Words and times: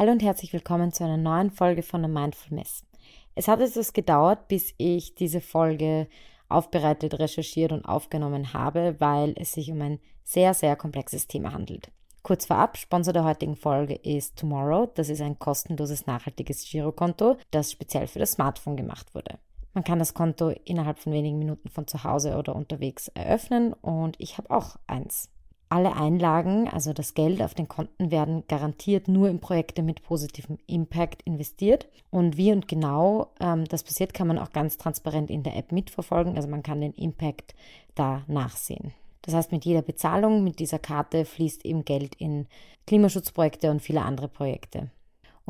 Hallo 0.00 0.12
und 0.12 0.22
herzlich 0.22 0.54
willkommen 0.54 0.94
zu 0.94 1.04
einer 1.04 1.18
neuen 1.18 1.50
Folge 1.50 1.82
von 1.82 2.00
der 2.00 2.08
Mindful 2.08 2.56
Mess. 2.56 2.86
Es 3.34 3.48
hat 3.48 3.60
etwas 3.60 3.92
gedauert, 3.92 4.48
bis 4.48 4.72
ich 4.78 5.14
diese 5.14 5.42
Folge 5.42 6.08
aufbereitet, 6.48 7.18
recherchiert 7.18 7.70
und 7.70 7.84
aufgenommen 7.84 8.54
habe, 8.54 8.96
weil 8.98 9.34
es 9.36 9.52
sich 9.52 9.70
um 9.70 9.82
ein 9.82 10.00
sehr, 10.24 10.54
sehr 10.54 10.74
komplexes 10.74 11.26
Thema 11.26 11.52
handelt. 11.52 11.92
Kurz 12.22 12.46
vorab, 12.46 12.78
Sponsor 12.78 13.12
der 13.12 13.24
heutigen 13.24 13.56
Folge 13.56 13.94
ist 13.94 14.38
Tomorrow. 14.38 14.90
Das 14.94 15.10
ist 15.10 15.20
ein 15.20 15.38
kostenloses, 15.38 16.06
nachhaltiges 16.06 16.66
Girokonto, 16.66 17.36
das 17.50 17.70
speziell 17.70 18.06
für 18.06 18.20
das 18.20 18.32
Smartphone 18.32 18.78
gemacht 18.78 19.14
wurde. 19.14 19.38
Man 19.74 19.84
kann 19.84 19.98
das 19.98 20.14
Konto 20.14 20.48
innerhalb 20.64 20.98
von 20.98 21.12
wenigen 21.12 21.38
Minuten 21.38 21.68
von 21.68 21.86
zu 21.86 22.04
Hause 22.04 22.38
oder 22.38 22.56
unterwegs 22.56 23.08
eröffnen 23.08 23.74
und 23.74 24.16
ich 24.18 24.38
habe 24.38 24.50
auch 24.50 24.76
eins. 24.86 25.28
Alle 25.72 25.94
Einlagen, 25.94 26.68
also 26.68 26.92
das 26.92 27.14
Geld 27.14 27.40
auf 27.40 27.54
den 27.54 27.68
Konten, 27.68 28.10
werden 28.10 28.42
garantiert 28.48 29.06
nur 29.06 29.28
in 29.28 29.38
Projekte 29.38 29.82
mit 29.82 30.02
positivem 30.02 30.58
Impact 30.66 31.22
investiert. 31.22 31.86
Und 32.10 32.36
wie 32.36 32.50
und 32.50 32.66
genau 32.66 33.28
ähm, 33.38 33.66
das 33.66 33.84
passiert, 33.84 34.12
kann 34.12 34.26
man 34.26 34.40
auch 34.40 34.50
ganz 34.50 34.78
transparent 34.78 35.30
in 35.30 35.44
der 35.44 35.56
App 35.56 35.70
mitverfolgen. 35.70 36.34
Also 36.34 36.48
man 36.48 36.64
kann 36.64 36.80
den 36.80 36.92
Impact 36.94 37.54
da 37.94 38.24
nachsehen. 38.26 38.92
Das 39.22 39.32
heißt, 39.34 39.52
mit 39.52 39.64
jeder 39.64 39.82
Bezahlung 39.82 40.42
mit 40.42 40.58
dieser 40.58 40.80
Karte 40.80 41.24
fließt 41.24 41.64
eben 41.64 41.84
Geld 41.84 42.16
in 42.16 42.48
Klimaschutzprojekte 42.88 43.70
und 43.70 43.80
viele 43.80 44.02
andere 44.02 44.26
Projekte. 44.26 44.90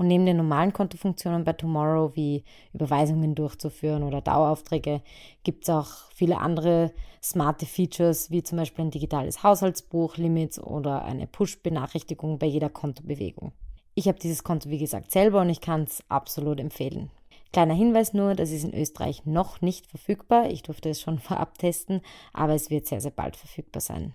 Und 0.01 0.07
neben 0.07 0.25
den 0.25 0.39
normalen 0.39 0.73
Kontofunktionen 0.73 1.45
bei 1.45 1.53
Tomorrow 1.53 2.17
wie 2.17 2.43
Überweisungen 2.73 3.35
durchzuführen 3.35 4.03
oder 4.03 4.23
Daueraufträge 4.23 5.03
gibt 5.43 5.65
es 5.65 5.69
auch 5.69 6.11
viele 6.15 6.39
andere 6.39 6.95
smarte 7.23 7.67
Features 7.67 8.31
wie 8.31 8.43
zum 8.43 8.57
Beispiel 8.57 8.87
ein 8.87 8.91
digitales 8.91 9.43
Haushaltsbuch, 9.43 10.17
Limits 10.17 10.59
oder 10.59 11.05
eine 11.05 11.27
Push-Benachrichtigung 11.27 12.39
bei 12.39 12.47
jeder 12.47 12.71
Kontobewegung. 12.71 13.53
Ich 13.95 14.09
habe 14.09 14.19
dieses 14.19 14.43
Konto 14.43 14.71
wie 14.71 14.79
gesagt 14.79 15.11
selber 15.11 15.43
und 15.43 15.51
ich 15.51 15.61
kann 15.61 15.83
es 15.83 16.03
absolut 16.09 16.61
empfehlen. 16.61 17.11
Kleiner 17.53 17.75
Hinweis 17.75 18.15
nur, 18.15 18.35
das 18.35 18.53
ist 18.53 18.65
in 18.65 18.73
Österreich 18.73 19.27
noch 19.27 19.61
nicht 19.61 19.87
verfügbar. 19.87 20.49
Ich 20.51 20.63
durfte 20.63 20.89
es 20.89 21.03
schon 21.03 21.19
vorab 21.19 21.59
testen, 21.59 22.01
aber 22.33 22.55
es 22.55 22.71
wird 22.71 22.87
sehr, 22.87 23.03
sehr 23.03 23.11
bald 23.11 23.37
verfügbar 23.37 23.83
sein. 23.83 24.15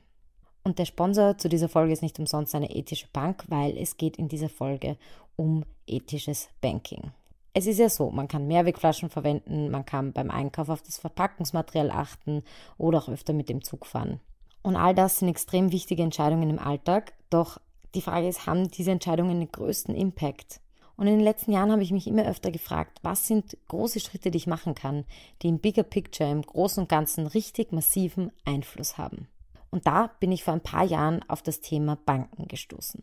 Und 0.66 0.80
der 0.80 0.86
Sponsor 0.86 1.38
zu 1.38 1.48
dieser 1.48 1.70
Folge 1.70 1.94
ist 1.94 2.02
nicht 2.02 2.18
umsonst 2.18 2.56
eine 2.56 2.76
ethische 2.76 3.06
Bank, 3.14 3.44
weil 3.50 3.78
es 3.78 3.98
geht 3.98 4.18
in 4.18 4.28
dieser 4.28 4.50
Folge 4.50 4.98
um 5.36 5.64
ethisches 5.86 6.50
Banking. 6.60 7.12
Es 7.54 7.68
ist 7.68 7.78
ja 7.78 7.88
so, 7.88 8.10
man 8.10 8.28
kann 8.28 8.48
Mehrwegflaschen 8.48 9.12
verwenden, 9.12 9.70
man 9.70 9.86
kann 9.86 10.12
beim 10.12 10.32
Einkauf 10.32 10.70
auf 10.70 10.82
das 10.82 10.98
Verpackungsmaterial 10.98 11.92
achten 11.92 12.44
oder 12.80 12.98
auch 12.98 13.10
öfter 13.10 13.32
mit 13.32 13.48
dem 13.48 13.64
Zug 13.64 13.86
fahren. 13.86 14.20
Und 14.64 14.76
all 14.76 14.96
das 14.96 15.20
sind 15.20 15.30
extrem 15.30 15.72
wichtige 15.72 16.02
Entscheidungen 16.02 16.50
im 16.50 16.58
Alltag, 16.58 17.14
doch 17.30 17.62
die 17.94 18.02
Frage 18.02 18.28
ist, 18.28 18.48
haben 18.48 18.70
diese 18.72 18.90
Entscheidungen 18.90 19.40
den 19.40 19.52
größten 19.52 19.94
Impact? 19.94 20.62
Und 20.98 21.06
in 21.06 21.18
den 21.18 21.24
letzten 21.24 21.52
Jahren 21.52 21.72
habe 21.72 21.84
ich 21.84 21.92
mich 21.92 22.08
immer 22.08 22.26
öfter 22.26 22.50
gefragt, 22.50 22.98
was 23.04 23.28
sind 23.28 23.56
große 23.68 24.00
Schritte, 24.00 24.32
die 24.32 24.38
ich 24.40 24.48
machen 24.48 24.74
kann, 24.74 25.06
die 25.44 25.50
im 25.50 25.60
Bigger 25.60 25.84
Picture, 25.84 26.32
im 26.32 26.42
Großen 26.42 26.82
und 26.82 26.90
Ganzen 26.90 27.28
richtig 27.28 27.72
massiven 27.72 28.32
Einfluss 28.46 28.98
haben. 28.98 29.28
Und 29.76 29.86
da 29.88 30.10
bin 30.22 30.32
ich 30.32 30.42
vor 30.42 30.54
ein 30.54 30.62
paar 30.62 30.86
Jahren 30.86 31.22
auf 31.28 31.42
das 31.42 31.60
Thema 31.60 31.98
Banken 31.98 32.48
gestoßen. 32.48 33.02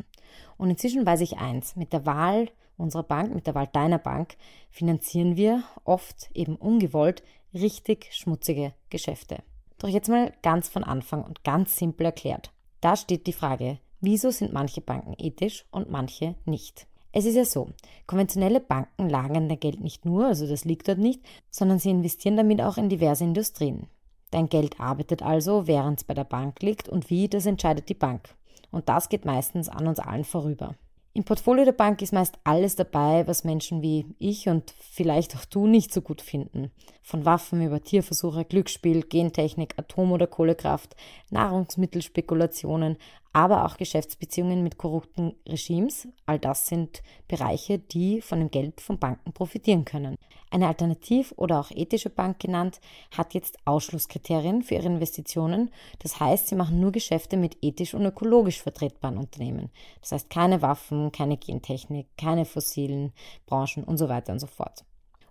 Und 0.57 0.71
inzwischen 0.71 1.05
weiß 1.05 1.21
ich 1.21 1.37
eins, 1.37 1.77
mit 1.77 1.93
der 1.93 2.07
Wahl 2.07 2.49
unserer 2.79 3.03
Bank, 3.03 3.35
mit 3.35 3.47
der 3.47 3.55
Wahl 3.55 3.67
deiner 3.67 3.99
Bank, 3.99 4.39
finanzieren 4.71 5.37
wir 5.37 5.65
oft 5.85 6.31
eben 6.33 6.57
ungewollt 6.57 7.23
richtig 7.53 8.09
schmutzige 8.13 8.73
Geschäfte. 8.89 9.43
Doch 9.77 9.91
jetzt 9.91 10.09
mal 10.09 10.33
ganz 10.41 10.71
von 10.71 10.83
Anfang 10.83 11.23
und 11.23 11.45
ganz 11.45 11.77
simpel 11.77 12.07
erklärt. 12.07 12.53
Da 12.81 12.97
steht 12.97 13.27
die 13.27 13.35
Frage, 13.35 13.79
wieso 14.01 14.31
sind 14.31 14.55
manche 14.55 14.81
Banken 14.81 15.15
ethisch 15.19 15.67
und 15.73 15.91
manche 15.91 16.37
nicht? 16.47 16.87
Es 17.13 17.27
ist 17.27 17.37
ja 17.37 17.45
so, 17.45 17.69
konventionelle 18.07 18.61
Banken 18.61 19.11
lagern 19.11 19.49
der 19.49 19.59
Geld 19.59 19.83
nicht 19.83 20.07
nur, 20.07 20.25
also 20.25 20.47
das 20.47 20.65
liegt 20.65 20.89
dort 20.89 20.97
nicht, 20.97 21.21
sondern 21.51 21.79
sie 21.79 21.91
investieren 21.91 22.39
damit 22.39 22.63
auch 22.63 22.79
in 22.79 22.89
diverse 22.89 23.25
Industrien. 23.25 23.89
Dein 24.33 24.49
Geld 24.49 24.81
arbeitet 24.81 25.23
also, 25.23 25.67
während 25.69 26.01
es 26.01 26.05
bei 26.05 26.15
der 26.15 26.25
Bank 26.25 26.63
liegt 26.63 26.89
und 26.89 27.11
wie, 27.11 27.29
das 27.29 27.47
entscheidet 27.47 27.89
die 27.89 27.95
Bank. 27.95 28.35
Und 28.71 28.89
das 28.89 29.09
geht 29.09 29.25
meistens 29.25 29.69
an 29.69 29.87
uns 29.87 30.01
allen 30.01 30.25
vorüber. 30.25 30.75
Im 31.15 31.25
Portfolio 31.25 31.67
der 31.67 31.73
Bank 31.73 32.01
ist 32.01 32.15
meist 32.15 32.39
alles 32.43 32.75
dabei, 32.75 33.27
was 33.27 33.45
Menschen 33.45 33.83
wie 33.83 34.07
ich 34.19 34.49
und 34.49 34.75
vielleicht 34.81 35.37
auch 35.37 35.45
du 35.45 35.67
nicht 35.67 35.93
so 35.93 36.01
gut 36.01 36.23
finden. 36.23 36.71
Von 37.03 37.27
Waffen 37.27 37.61
über 37.61 37.83
Tierversuche, 37.83 38.47
Glücksspiel, 38.47 39.03
Gentechnik, 39.03 39.75
Atom- 39.77 40.13
oder 40.13 40.27
Kohlekraft, 40.27 40.97
Nahrungsmittelspekulationen, 41.29 42.97
aber 43.33 43.65
auch 43.65 43.77
Geschäftsbeziehungen 43.77 44.63
mit 44.63 44.77
korrupten 44.77 45.35
Regimes. 45.49 46.09
All 46.27 46.39
das 46.39 46.67
sind 46.67 47.03
Bereiche, 47.29 47.79
die 47.79 48.21
von 48.21 48.41
dem 48.41 48.51
Geld 48.51 48.81
von 48.81 48.99
Banken 48.99 49.33
profitieren 49.33 49.85
können. 49.85 50.17
Eine 50.51 50.69
Alternativ- 50.69 51.33
oder 51.37 51.61
auch 51.61 51.71
ethische 51.71 52.11
Bank 52.11 52.39
genannt, 52.41 52.81
hat 53.17 53.33
jetzt 53.33 53.59
Ausschlusskriterien 53.65 54.63
für 54.63 54.75
ihre 54.75 54.87
Investitionen. 54.87 55.71
Das 56.01 56.21
heißt, 56.21 56.49
sie 56.49 56.57
machen 56.57 56.79
nur 56.79 56.93
Geschäfte 56.93 57.39
mit 57.39 57.57
ethisch 57.63 57.95
und 57.95 58.05
ökologisch 58.05 58.61
vertretbaren 58.61 59.17
Unternehmen. 59.17 59.71
Das 60.01 60.13
heißt, 60.13 60.29
keine 60.29 60.61
Waffen, 60.61 61.11
keine 61.11 61.39
Gentechnik, 61.39 62.09
keine 62.19 62.45
fossilen 62.45 63.13
Branchen 63.47 63.85
und 63.85 63.97
so 63.97 64.11
weiter 64.11 64.33
und 64.33 64.41
so 64.41 64.47
fort. 64.47 64.85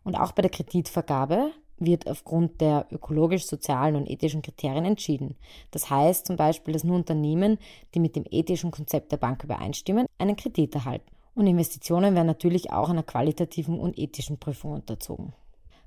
Und 0.04 0.16
auch 0.16 0.32
bei 0.32 0.42
der 0.42 0.50
Kreditvergabe 0.50 1.52
wird 1.82 2.10
aufgrund 2.10 2.62
der 2.62 2.88
ökologisch, 2.92 3.46
sozialen 3.46 3.96
und 3.96 4.10
ethischen 4.10 4.42
Kriterien 4.42 4.86
entschieden. 4.86 5.36
Das 5.72 5.90
heißt 5.90 6.28
zum 6.28 6.38
Beispiel, 6.38 6.74
dass 6.74 6.84
nur 6.84 6.96
Unternehmen, 6.96 7.58
die 7.94 8.00
mit 8.00 8.16
dem 8.16 8.26
ethischen 8.30 8.72
Konzept 8.72 9.12
der 9.12 9.18
Bank 9.18 9.44
übereinstimmen, 9.44 10.08
einen 10.18 10.36
Kredit 10.36 10.76
erhalten. 10.76 11.12
Und 11.36 11.48
Investitionen 11.48 12.16
werden 12.16 12.28
natürlich 12.28 12.72
auch 12.72 12.90
einer 12.90 13.04
qualitativen 13.04 13.80
und 13.80 13.98
ethischen 13.98 14.38
Prüfung 14.38 14.74
unterzogen. 14.74 15.34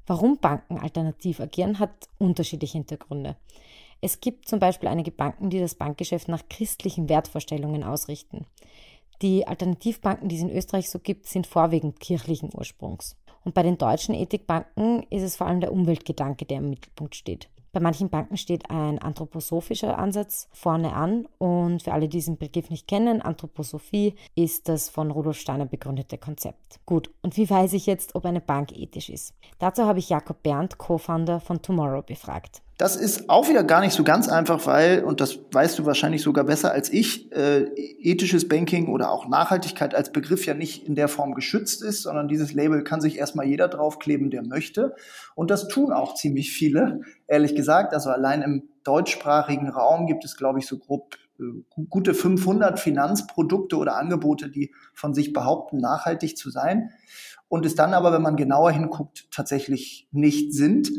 Warum 0.06 0.38
Banken 0.38 0.78
alternativ 0.78 1.40
agieren, 1.40 1.78
hat 1.78 2.08
unterschiedliche 2.18 2.78
Hintergründe. 2.78 3.36
Es 4.00 4.20
gibt 4.20 4.48
zum 4.48 4.58
Beispiel 4.58 4.88
einige 4.88 5.10
Banken, 5.10 5.48
die 5.48 5.60
das 5.60 5.76
Bankgeschäft 5.76 6.28
nach 6.28 6.42
christlichen 6.50 7.08
Wertvorstellungen 7.08 7.82
ausrichten. 7.82 8.44
Die 9.22 9.46
Alternativbanken, 9.46 10.28
die 10.28 10.36
es 10.36 10.42
in 10.42 10.50
Österreich 10.50 10.90
so 10.90 10.98
gibt, 10.98 11.26
sind 11.26 11.46
vorwiegend 11.46 12.00
kirchlichen 12.00 12.50
Ursprungs. 12.52 13.16
Und 13.44 13.54
bei 13.54 13.62
den 13.62 13.78
deutschen 13.78 14.14
Ethikbanken 14.14 15.04
ist 15.10 15.22
es 15.22 15.36
vor 15.36 15.46
allem 15.46 15.60
der 15.60 15.72
Umweltgedanke, 15.72 16.44
der 16.44 16.58
im 16.58 16.70
Mittelpunkt 16.70 17.14
steht. 17.14 17.48
Bei 17.74 17.80
manchen 17.80 18.08
Banken 18.08 18.36
steht 18.36 18.70
ein 18.70 19.00
anthroposophischer 19.00 19.98
Ansatz 19.98 20.48
vorne 20.52 20.92
an 20.92 21.26
und 21.38 21.82
für 21.82 21.92
alle, 21.92 22.08
die 22.08 22.18
diesen 22.18 22.38
Begriff 22.38 22.70
nicht 22.70 22.86
kennen, 22.86 23.20
Anthroposophie 23.20 24.14
ist 24.36 24.68
das 24.68 24.88
von 24.88 25.10
Rudolf 25.10 25.38
Steiner 25.38 25.66
begründete 25.66 26.16
Konzept. 26.16 26.78
Gut, 26.86 27.10
und 27.22 27.36
wie 27.36 27.50
weiß 27.50 27.72
ich 27.72 27.86
jetzt, 27.86 28.14
ob 28.14 28.26
eine 28.26 28.40
Bank 28.40 28.70
ethisch 28.78 29.10
ist? 29.10 29.34
Dazu 29.58 29.86
habe 29.86 29.98
ich 29.98 30.08
Jakob 30.08 30.44
Berndt, 30.44 30.78
Co-Founder 30.78 31.40
von 31.40 31.62
Tomorrow, 31.62 32.02
befragt. 32.02 32.62
Das 32.76 32.96
ist 32.96 33.30
auch 33.30 33.48
wieder 33.48 33.62
gar 33.62 33.80
nicht 33.80 33.92
so 33.92 34.02
ganz 34.02 34.28
einfach, 34.28 34.66
weil, 34.66 35.04
und 35.04 35.20
das 35.20 35.38
weißt 35.52 35.78
du 35.78 35.86
wahrscheinlich 35.86 36.22
sogar 36.22 36.44
besser 36.44 36.72
als 36.72 36.92
ich, 36.92 37.30
äh, 37.30 37.66
ethisches 37.76 38.48
Banking 38.48 38.88
oder 38.88 39.12
auch 39.12 39.28
Nachhaltigkeit 39.28 39.94
als 39.94 40.10
Begriff 40.10 40.44
ja 40.44 40.54
nicht 40.54 40.84
in 40.88 40.96
der 40.96 41.06
Form 41.06 41.34
geschützt 41.34 41.84
ist, 41.84 42.02
sondern 42.02 42.26
dieses 42.26 42.52
Label 42.52 42.82
kann 42.82 43.00
sich 43.00 43.16
erstmal 43.16 43.46
jeder 43.46 43.68
draufkleben, 43.68 44.30
der 44.30 44.42
möchte. 44.42 44.96
Und 45.36 45.52
das 45.52 45.68
tun 45.68 45.92
auch 45.92 46.14
ziemlich 46.14 46.50
viele, 46.50 47.02
ehrlich 47.28 47.54
gesagt. 47.54 47.94
Also 47.94 48.10
allein 48.10 48.42
im 48.42 48.68
deutschsprachigen 48.82 49.68
Raum 49.68 50.06
gibt 50.06 50.24
es, 50.24 50.36
glaube 50.36 50.58
ich, 50.58 50.66
so 50.66 50.78
grob 50.78 51.14
äh, 51.38 51.44
gute 51.88 52.12
500 52.12 52.80
Finanzprodukte 52.80 53.76
oder 53.76 53.96
Angebote, 53.96 54.50
die 54.50 54.74
von 54.94 55.14
sich 55.14 55.32
behaupten, 55.32 55.78
nachhaltig 55.78 56.36
zu 56.36 56.50
sein 56.50 56.90
und 57.48 57.64
es 57.64 57.76
dann 57.76 57.94
aber, 57.94 58.12
wenn 58.12 58.22
man 58.22 58.34
genauer 58.36 58.72
hinguckt, 58.72 59.28
tatsächlich 59.30 60.08
nicht 60.10 60.52
sind. 60.52 60.90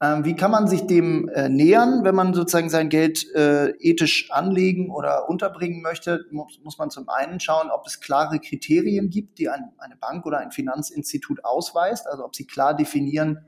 Ähm, 0.00 0.24
wie 0.24 0.36
kann 0.36 0.52
man 0.52 0.68
sich 0.68 0.86
dem 0.86 1.28
äh, 1.30 1.48
nähern, 1.48 2.04
wenn 2.04 2.14
man 2.14 2.32
sozusagen 2.32 2.70
sein 2.70 2.88
Geld 2.88 3.26
äh, 3.34 3.70
ethisch 3.80 4.30
anlegen 4.30 4.90
oder 4.90 5.28
unterbringen 5.28 5.82
möchte? 5.82 6.24
Muss, 6.30 6.60
muss, 6.62 6.78
man 6.78 6.90
zum 6.90 7.08
einen 7.08 7.40
schauen, 7.40 7.70
ob 7.70 7.84
es 7.84 8.00
klare 8.00 8.38
Kriterien 8.38 9.10
gibt, 9.10 9.38
die 9.38 9.48
ein, 9.48 9.72
eine 9.78 9.96
Bank 9.96 10.24
oder 10.24 10.38
ein 10.38 10.52
Finanzinstitut 10.52 11.44
ausweist, 11.44 12.06
also 12.06 12.24
ob 12.24 12.36
sie 12.36 12.46
klar 12.46 12.76
definieren, 12.76 13.40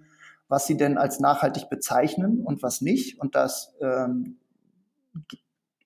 was 0.49 0.67
sie 0.67 0.77
denn 0.77 0.99
als 0.99 1.21
nachhaltig 1.21 1.71
bezeichnen 1.71 2.41
und 2.45 2.65
was 2.65 2.81
nicht. 2.81 3.21
Und 3.21 3.37
das 3.37 3.77
ähm, 3.81 4.39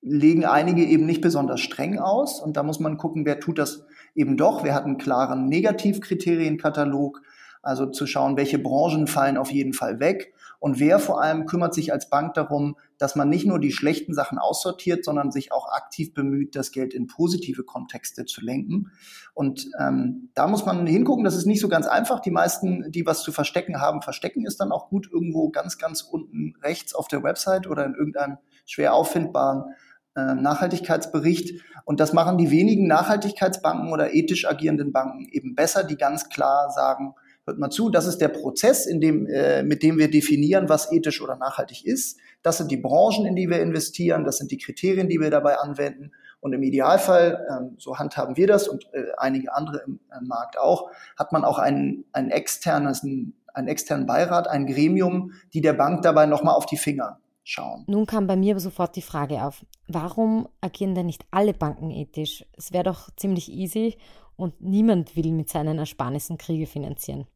legen 0.00 0.46
einige 0.46 0.82
eben 0.82 1.04
nicht 1.04 1.20
besonders 1.20 1.60
streng 1.60 1.98
aus. 1.98 2.40
Und 2.40 2.56
da 2.56 2.62
muss 2.62 2.80
man 2.80 2.96
gucken, 2.96 3.26
wer 3.26 3.38
tut 3.38 3.58
das 3.58 3.84
eben 4.14 4.38
doch. 4.38 4.64
Wer 4.64 4.74
hat 4.74 4.84
einen 4.84 4.96
klaren 4.96 5.46
Negativkriterienkatalog, 5.46 7.20
also 7.60 7.84
zu 7.84 8.06
schauen, 8.06 8.38
welche 8.38 8.58
Branchen 8.58 9.06
fallen 9.06 9.36
auf 9.36 9.50
jeden 9.52 9.74
Fall 9.74 10.00
weg 10.00 10.32
und 10.64 10.80
wer 10.80 10.98
vor 10.98 11.20
allem 11.20 11.44
kümmert 11.44 11.74
sich 11.74 11.92
als 11.92 12.08
Bank 12.08 12.32
darum, 12.32 12.78
dass 12.96 13.16
man 13.16 13.28
nicht 13.28 13.46
nur 13.46 13.60
die 13.60 13.70
schlechten 13.70 14.14
Sachen 14.14 14.38
aussortiert, 14.38 15.04
sondern 15.04 15.30
sich 15.30 15.52
auch 15.52 15.70
aktiv 15.70 16.14
bemüht, 16.14 16.56
das 16.56 16.72
Geld 16.72 16.94
in 16.94 17.06
positive 17.06 17.64
Kontexte 17.64 18.24
zu 18.24 18.40
lenken. 18.40 18.90
Und 19.34 19.68
ähm, 19.78 20.30
da 20.32 20.46
muss 20.46 20.64
man 20.64 20.86
hingucken, 20.86 21.22
das 21.22 21.36
ist 21.36 21.44
nicht 21.44 21.60
so 21.60 21.68
ganz 21.68 21.86
einfach. 21.86 22.20
Die 22.20 22.30
meisten, 22.30 22.90
die 22.90 23.04
was 23.04 23.22
zu 23.22 23.30
verstecken 23.30 23.78
haben, 23.78 24.00
verstecken 24.00 24.46
es 24.46 24.56
dann 24.56 24.72
auch 24.72 24.88
gut 24.88 25.06
irgendwo 25.12 25.50
ganz, 25.50 25.76
ganz 25.76 26.00
unten 26.00 26.54
rechts 26.62 26.94
auf 26.94 27.08
der 27.08 27.22
Website 27.22 27.66
oder 27.66 27.84
in 27.84 27.92
irgendeinem 27.92 28.38
schwer 28.64 28.94
auffindbaren 28.94 29.74
äh, 30.16 30.34
Nachhaltigkeitsbericht. 30.34 31.60
Und 31.84 32.00
das 32.00 32.14
machen 32.14 32.38
die 32.38 32.50
wenigen 32.50 32.86
Nachhaltigkeitsbanken 32.86 33.92
oder 33.92 34.14
ethisch 34.14 34.48
agierenden 34.48 34.92
Banken 34.92 35.28
eben 35.30 35.54
besser, 35.54 35.84
die 35.84 35.98
ganz 35.98 36.30
klar 36.30 36.70
sagen, 36.70 37.14
hört 37.46 37.58
mal 37.58 37.70
zu, 37.70 37.90
das 37.90 38.06
ist 38.06 38.18
der 38.18 38.28
Prozess, 38.28 38.86
in 38.86 39.00
dem, 39.00 39.26
äh, 39.26 39.62
mit 39.62 39.82
dem 39.82 39.98
wir 39.98 40.10
definieren, 40.10 40.68
was 40.68 40.90
ethisch 40.92 41.20
oder 41.20 41.36
nachhaltig 41.36 41.84
ist. 41.84 42.18
Das 42.42 42.58
sind 42.58 42.70
die 42.70 42.76
Branchen, 42.76 43.26
in 43.26 43.36
die 43.36 43.48
wir 43.48 43.60
investieren, 43.60 44.24
das 44.24 44.38
sind 44.38 44.50
die 44.50 44.58
Kriterien, 44.58 45.08
die 45.08 45.20
wir 45.20 45.30
dabei 45.30 45.58
anwenden. 45.58 46.12
Und 46.40 46.52
im 46.52 46.62
Idealfall, 46.62 47.46
ähm, 47.50 47.76
so 47.78 47.98
handhaben 47.98 48.36
wir 48.36 48.46
das 48.46 48.68
und 48.68 48.84
äh, 48.92 49.04
einige 49.16 49.54
andere 49.54 49.82
im 49.86 50.00
äh, 50.10 50.22
Markt 50.24 50.58
auch, 50.58 50.90
hat 51.18 51.32
man 51.32 51.44
auch 51.44 51.58
einen, 51.58 52.04
einen, 52.12 52.30
externes, 52.30 53.02
einen 53.02 53.68
externen 53.68 54.06
Beirat, 54.06 54.48
ein 54.48 54.66
Gremium, 54.66 55.32
die 55.54 55.60
der 55.60 55.72
Bank 55.72 56.02
dabei 56.02 56.26
nochmal 56.26 56.54
auf 56.54 56.66
die 56.66 56.76
Finger 56.76 57.18
schauen. 57.44 57.84
Nun 57.86 58.06
kam 58.06 58.26
bei 58.26 58.36
mir 58.36 58.58
sofort 58.58 58.96
die 58.96 59.02
Frage 59.02 59.42
auf, 59.42 59.64
warum 59.86 60.48
agieren 60.60 60.94
denn 60.94 61.06
nicht 61.06 61.24
alle 61.30 61.52
Banken 61.52 61.90
ethisch? 61.90 62.44
Es 62.56 62.72
wäre 62.72 62.84
doch 62.84 63.10
ziemlich 63.16 63.50
easy 63.50 63.96
und 64.36 64.60
niemand 64.60 65.16
will 65.16 65.32
mit 65.32 65.48
seinen 65.48 65.78
Ersparnissen 65.78 66.38
Kriege 66.38 66.66
finanzieren. 66.66 67.26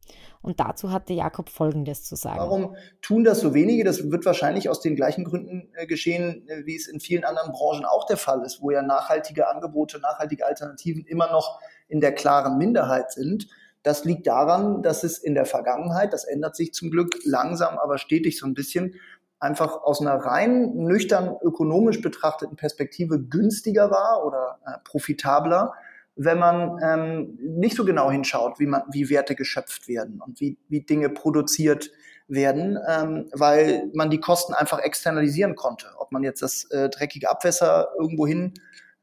Und 0.41 0.59
dazu 0.59 0.91
hatte 0.91 1.13
Jakob 1.13 1.49
Folgendes 1.49 2.03
zu 2.03 2.15
sagen. 2.15 2.39
Warum 2.39 2.75
tun 3.01 3.23
das 3.23 3.39
so 3.39 3.53
wenige? 3.53 3.83
Das 3.83 4.11
wird 4.11 4.25
wahrscheinlich 4.25 4.69
aus 4.69 4.81
den 4.81 4.95
gleichen 4.95 5.23
Gründen 5.23 5.69
äh, 5.75 5.85
geschehen, 5.85 6.47
äh, 6.47 6.65
wie 6.65 6.75
es 6.75 6.87
in 6.87 6.99
vielen 6.99 7.23
anderen 7.23 7.51
Branchen 7.51 7.85
auch 7.85 8.05
der 8.05 8.17
Fall 8.17 8.43
ist, 8.43 8.61
wo 8.61 8.71
ja 8.71 8.81
nachhaltige 8.81 9.47
Angebote, 9.47 9.99
nachhaltige 9.99 10.45
Alternativen 10.45 11.05
immer 11.05 11.31
noch 11.31 11.59
in 11.87 12.01
der 12.01 12.13
klaren 12.13 12.57
Minderheit 12.57 13.11
sind. 13.11 13.47
Das 13.83 14.03
liegt 14.03 14.27
daran, 14.27 14.83
dass 14.83 15.03
es 15.03 15.17
in 15.17 15.35
der 15.35 15.45
Vergangenheit, 15.45 16.11
das 16.11 16.25
ändert 16.25 16.55
sich 16.55 16.73
zum 16.73 16.91
Glück 16.91 17.15
langsam, 17.23 17.77
aber 17.77 17.97
stetig 17.97 18.37
so 18.37 18.45
ein 18.45 18.53
bisschen, 18.53 18.95
einfach 19.39 19.81
aus 19.83 20.01
einer 20.01 20.15
rein 20.15 20.73
nüchtern 20.75 21.37
ökonomisch 21.41 22.01
betrachteten 22.01 22.57
Perspektive 22.57 23.21
günstiger 23.21 23.89
war 23.89 24.25
oder 24.25 24.59
äh, 24.65 24.71
profitabler, 24.83 25.73
wenn 26.21 26.37
man 26.37 26.77
ähm, 26.83 27.39
nicht 27.39 27.77
so 27.77 27.85
genau 27.85 28.11
hinschaut, 28.11 28.59
wie, 28.59 28.65
man, 28.65 28.83
wie 28.91 29.09
Werte 29.09 29.35
geschöpft 29.35 29.87
werden 29.87 30.21
und 30.25 30.41
wie, 30.41 30.57
wie 30.67 30.81
Dinge 30.81 31.09
produziert 31.09 31.91
werden, 32.27 32.77
ähm, 32.87 33.29
weil 33.31 33.89
man 33.93 34.09
die 34.09 34.19
Kosten 34.19 34.53
einfach 34.53 34.79
externalisieren 34.79 35.55
konnte. 35.55 35.87
Ob 35.97 36.11
man 36.11 36.23
jetzt 36.23 36.41
das 36.41 36.65
äh, 36.71 36.89
dreckige 36.89 37.29
Abwässer 37.29 37.87
irgendwo 37.97 38.27
hin 38.27 38.53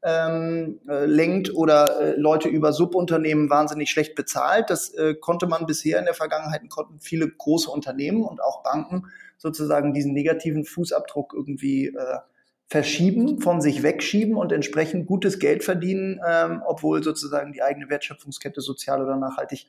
ähm, 0.03 0.79
äh, 0.87 1.05
lenkt 1.05 1.53
oder 1.55 1.99
äh, 1.99 2.15
Leute 2.19 2.49
über 2.49 2.71
Subunternehmen 2.71 3.49
wahnsinnig 3.49 3.89
schlecht 3.89 4.13
bezahlt. 4.13 4.69
Das 4.69 4.93
äh, 4.93 5.15
konnte 5.15 5.47
man 5.47 5.65
bisher 5.65 5.97
in 5.97 6.05
der 6.05 6.13
Vergangenheit, 6.13 6.61
konnten 6.69 6.99
viele 6.99 7.27
große 7.27 7.69
Unternehmen 7.71 8.23
und 8.23 8.43
auch 8.43 8.61
Banken 8.61 9.07
sozusagen 9.37 9.91
diesen 9.93 10.13
negativen 10.13 10.65
Fußabdruck 10.65 11.33
irgendwie 11.35 11.87
äh, 11.87 12.19
verschieben, 12.69 13.39
von 13.39 13.61
sich 13.61 13.81
wegschieben 13.81 14.35
und 14.35 14.51
entsprechend 14.51 15.07
gutes 15.07 15.39
Geld 15.39 15.63
verdienen, 15.63 16.19
ähm, 16.27 16.61
obwohl 16.65 17.01
sozusagen 17.01 17.53
die 17.53 17.63
eigene 17.63 17.89
Wertschöpfungskette 17.89 18.61
sozial 18.61 19.01
oder 19.01 19.15
nachhaltig 19.15 19.67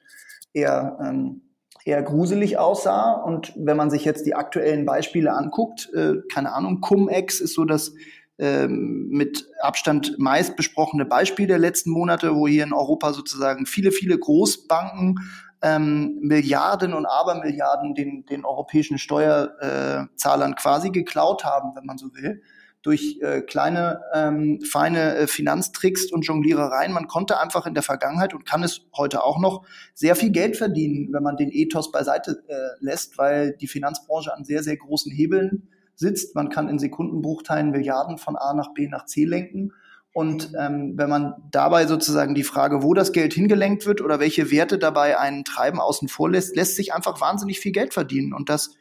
eher, 0.52 0.98
ähm, 1.00 1.42
eher 1.84 2.02
gruselig 2.02 2.58
aussah. 2.58 3.12
Und 3.12 3.52
wenn 3.56 3.76
man 3.76 3.90
sich 3.90 4.04
jetzt 4.04 4.26
die 4.26 4.34
aktuellen 4.34 4.84
Beispiele 4.84 5.32
anguckt, 5.32 5.88
äh, 5.94 6.16
keine 6.32 6.52
Ahnung, 6.52 6.80
Cum-Ex 6.80 7.40
ist 7.40 7.54
so 7.54 7.64
das 7.64 7.94
ähm, 8.40 9.08
mit 9.10 9.46
Abstand 9.60 10.18
meist 10.18 10.56
besprochene 10.56 11.04
Beispiel 11.04 11.46
der 11.46 11.58
letzten 11.58 11.90
Monate, 11.90 12.34
wo 12.34 12.48
hier 12.48 12.64
in 12.64 12.72
Europa 12.72 13.12
sozusagen 13.12 13.66
viele, 13.66 13.92
viele 13.92 14.18
Großbanken 14.18 15.20
ähm, 15.62 16.18
Milliarden 16.20 16.94
und 16.94 17.06
Abermilliarden 17.06 17.94
den, 17.94 18.26
den 18.26 18.44
europäischen 18.44 18.98
Steuerzahlern 18.98 20.54
quasi 20.56 20.90
geklaut 20.90 21.44
haben, 21.44 21.74
wenn 21.76 21.84
man 21.86 21.98
so 21.98 22.12
will 22.14 22.42
durch 22.88 23.18
äh, 23.20 23.42
kleine, 23.42 24.00
ähm, 24.14 24.62
feine 24.62 25.14
äh, 25.14 25.26
Finanztricks 25.26 26.10
und 26.10 26.22
Jonglierereien. 26.22 26.90
Man 26.90 27.06
konnte 27.06 27.38
einfach 27.38 27.66
in 27.66 27.74
der 27.74 27.82
Vergangenheit 27.82 28.32
und 28.32 28.46
kann 28.46 28.62
es 28.62 28.80
heute 28.96 29.24
auch 29.24 29.38
noch 29.38 29.66
sehr 29.92 30.16
viel 30.16 30.30
Geld 30.30 30.56
verdienen, 30.56 31.12
wenn 31.12 31.22
man 31.22 31.36
den 31.36 31.50
Ethos 31.52 31.92
beiseite 31.92 32.42
äh, 32.48 32.54
lässt, 32.80 33.18
weil 33.18 33.52
die 33.60 33.66
Finanzbranche 33.66 34.34
an 34.34 34.46
sehr, 34.46 34.62
sehr 34.62 34.78
großen 34.78 35.12
Hebeln 35.12 35.68
sitzt. 35.96 36.34
Man 36.34 36.48
kann 36.48 36.70
in 36.70 36.78
Sekundenbruchteilen 36.78 37.72
Milliarden 37.72 38.16
von 38.16 38.36
A 38.36 38.54
nach 38.54 38.72
B 38.72 38.88
nach 38.88 39.04
C 39.04 39.26
lenken. 39.26 39.74
Und 40.14 40.52
ähm, 40.58 40.94
wenn 40.96 41.10
man 41.10 41.34
dabei 41.50 41.86
sozusagen 41.86 42.34
die 42.34 42.42
Frage, 42.42 42.82
wo 42.82 42.94
das 42.94 43.12
Geld 43.12 43.34
hingelenkt 43.34 43.84
wird 43.84 44.00
oder 44.00 44.18
welche 44.18 44.50
Werte 44.50 44.78
dabei 44.78 45.18
einen 45.18 45.44
Treiben 45.44 45.78
außen 45.78 46.08
vor 46.08 46.30
lässt, 46.30 46.56
lässt 46.56 46.76
sich 46.76 46.94
einfach 46.94 47.20
wahnsinnig 47.20 47.60
viel 47.60 47.72
Geld 47.72 47.92
verdienen. 47.92 48.32
Und 48.32 48.48
das 48.48 48.76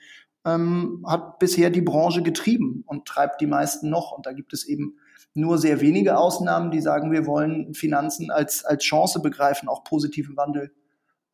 ähm, 0.47 1.03
hat 1.05 1.39
bisher 1.39 1.69
die 1.69 1.81
Branche 1.81 2.23
getrieben 2.23 2.83
und 2.87 3.05
treibt 3.05 3.41
die 3.41 3.47
meisten 3.47 3.89
noch. 3.89 4.11
Und 4.13 4.25
da 4.25 4.31
gibt 4.31 4.53
es 4.53 4.65
eben 4.65 4.97
nur 5.33 5.57
sehr 5.57 5.81
wenige 5.81 6.17
Ausnahmen, 6.17 6.71
die 6.71 6.79
sagen, 6.79 7.11
wir 7.11 7.25
wollen 7.25 7.73
Finanzen 7.73 8.31
als, 8.31 8.63
als 8.63 8.83
Chance 8.83 9.21
begreifen, 9.21 9.67
auch 9.67 9.83
positiven 9.83 10.37
Wandel 10.37 10.71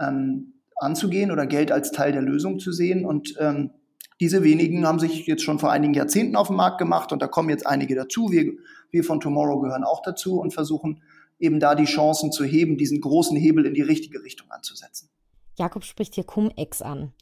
ähm, 0.01 0.55
anzugehen 0.75 1.31
oder 1.31 1.45
Geld 1.45 1.71
als 1.71 1.91
Teil 1.91 2.11
der 2.11 2.23
Lösung 2.23 2.59
zu 2.59 2.71
sehen. 2.71 3.05
Und 3.05 3.35
ähm, 3.39 3.71
diese 4.19 4.43
wenigen 4.43 4.85
haben 4.85 4.99
sich 4.99 5.27
jetzt 5.27 5.43
schon 5.43 5.59
vor 5.59 5.71
einigen 5.71 5.93
Jahrzehnten 5.93 6.35
auf 6.35 6.47
den 6.47 6.57
Markt 6.57 6.79
gemacht 6.79 7.11
und 7.11 7.21
da 7.21 7.27
kommen 7.27 7.49
jetzt 7.49 7.67
einige 7.67 7.95
dazu. 7.95 8.31
Wir, 8.31 8.51
wir 8.89 9.03
von 9.03 9.19
Tomorrow 9.19 9.59
gehören 9.59 9.83
auch 9.83 10.01
dazu 10.01 10.39
und 10.39 10.53
versuchen 10.53 11.01
eben 11.39 11.59
da 11.59 11.75
die 11.75 11.85
Chancen 11.85 12.31
zu 12.31 12.43
heben, 12.43 12.77
diesen 12.77 12.99
großen 12.99 13.37
Hebel 13.37 13.65
in 13.65 13.73
die 13.73 13.81
richtige 13.81 14.23
Richtung 14.23 14.49
anzusetzen. 14.49 15.09
Jakob 15.57 15.83
spricht 15.83 16.15
hier 16.15 16.23
Cum-Ex 16.23 16.81
an. 16.81 17.13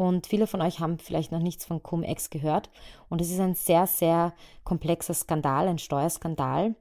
Und 0.00 0.26
viele 0.26 0.46
von 0.46 0.62
euch 0.62 0.80
haben 0.80 0.98
vielleicht 0.98 1.30
noch 1.30 1.40
nichts 1.40 1.66
von 1.66 1.82
Cum-Ex 1.82 2.30
gehört. 2.30 2.70
Und 3.10 3.20
es 3.20 3.30
ist 3.30 3.38
ein 3.38 3.54
sehr, 3.54 3.86
sehr 3.86 4.32
komplexer 4.64 5.12
Skandal, 5.12 5.68
ein 5.68 5.76
Steuerskandal, 5.76 6.74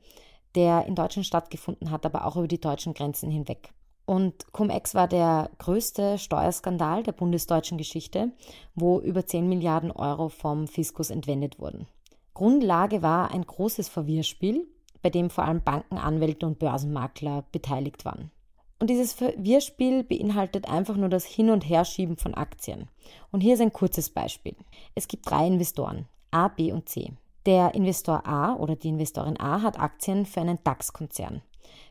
der 0.56 0.86
in 0.86 0.96
Deutschland 0.96 1.26
stattgefunden 1.26 1.92
hat, 1.92 2.06
aber 2.06 2.24
auch 2.24 2.38
über 2.38 2.48
die 2.48 2.62
deutschen 2.62 2.94
Grenzen 2.94 3.30
hinweg. 3.30 3.74
Und 4.06 4.54
Cum-Ex 4.54 4.96
war 4.96 5.10
der 5.10 5.50
größte 5.58 6.18
Steuerskandal 6.18 7.04
der 7.04 7.12
bundesdeutschen 7.12 7.78
Geschichte, 7.78 8.32
wo 8.74 9.02
über 9.02 9.26
10 9.26 9.50
Milliarden 9.50 9.92
Euro 9.92 10.30
vom 10.30 10.70
Fiskus 10.70 11.10
entwendet 11.10 11.60
wurden. 11.60 11.88
Grundlage 12.34 13.02
war 13.02 13.32
ein 13.32 13.46
großes 13.46 13.90
Verwirrspiel, 13.90 14.66
bei 15.02 15.10
dem 15.10 15.30
vor 15.30 15.44
allem 15.44 15.62
Banken, 15.62 15.98
Anwälte 15.98 16.46
und 16.48 16.58
Börsenmakler 16.58 17.44
beteiligt 17.52 18.06
waren. 18.06 18.32
Und 18.80 18.90
dieses 18.90 19.12
Verwirrspiel 19.12 20.04
beinhaltet 20.04 20.70
einfach 20.70 20.96
nur 20.96 21.10
das 21.10 21.26
Hin- 21.26 21.50
und 21.50 21.68
Herschieben 21.68 22.16
von 22.16 22.34
Aktien. 22.34 22.88
Und 23.30 23.42
hier 23.42 23.54
ist 23.54 23.62
ein 23.62 23.74
kurzes 23.74 24.10
Beispiel. 24.10 24.56
Es 24.96 25.08
gibt 25.08 25.30
drei 25.30 25.46
Investoren, 25.46 26.08
A, 26.32 26.48
B 26.48 26.72
und 26.72 26.88
C. 26.88 27.12
Der 27.46 27.76
Investor 27.76 28.26
A 28.26 28.56
oder 28.56 28.76
die 28.76 28.90
Investorin 28.90 29.40
A 29.40 29.62
hat 29.62 29.80
Aktien 29.80 30.26
für 30.26 30.42
einen 30.42 30.60
DAX-Konzern. 30.64 31.42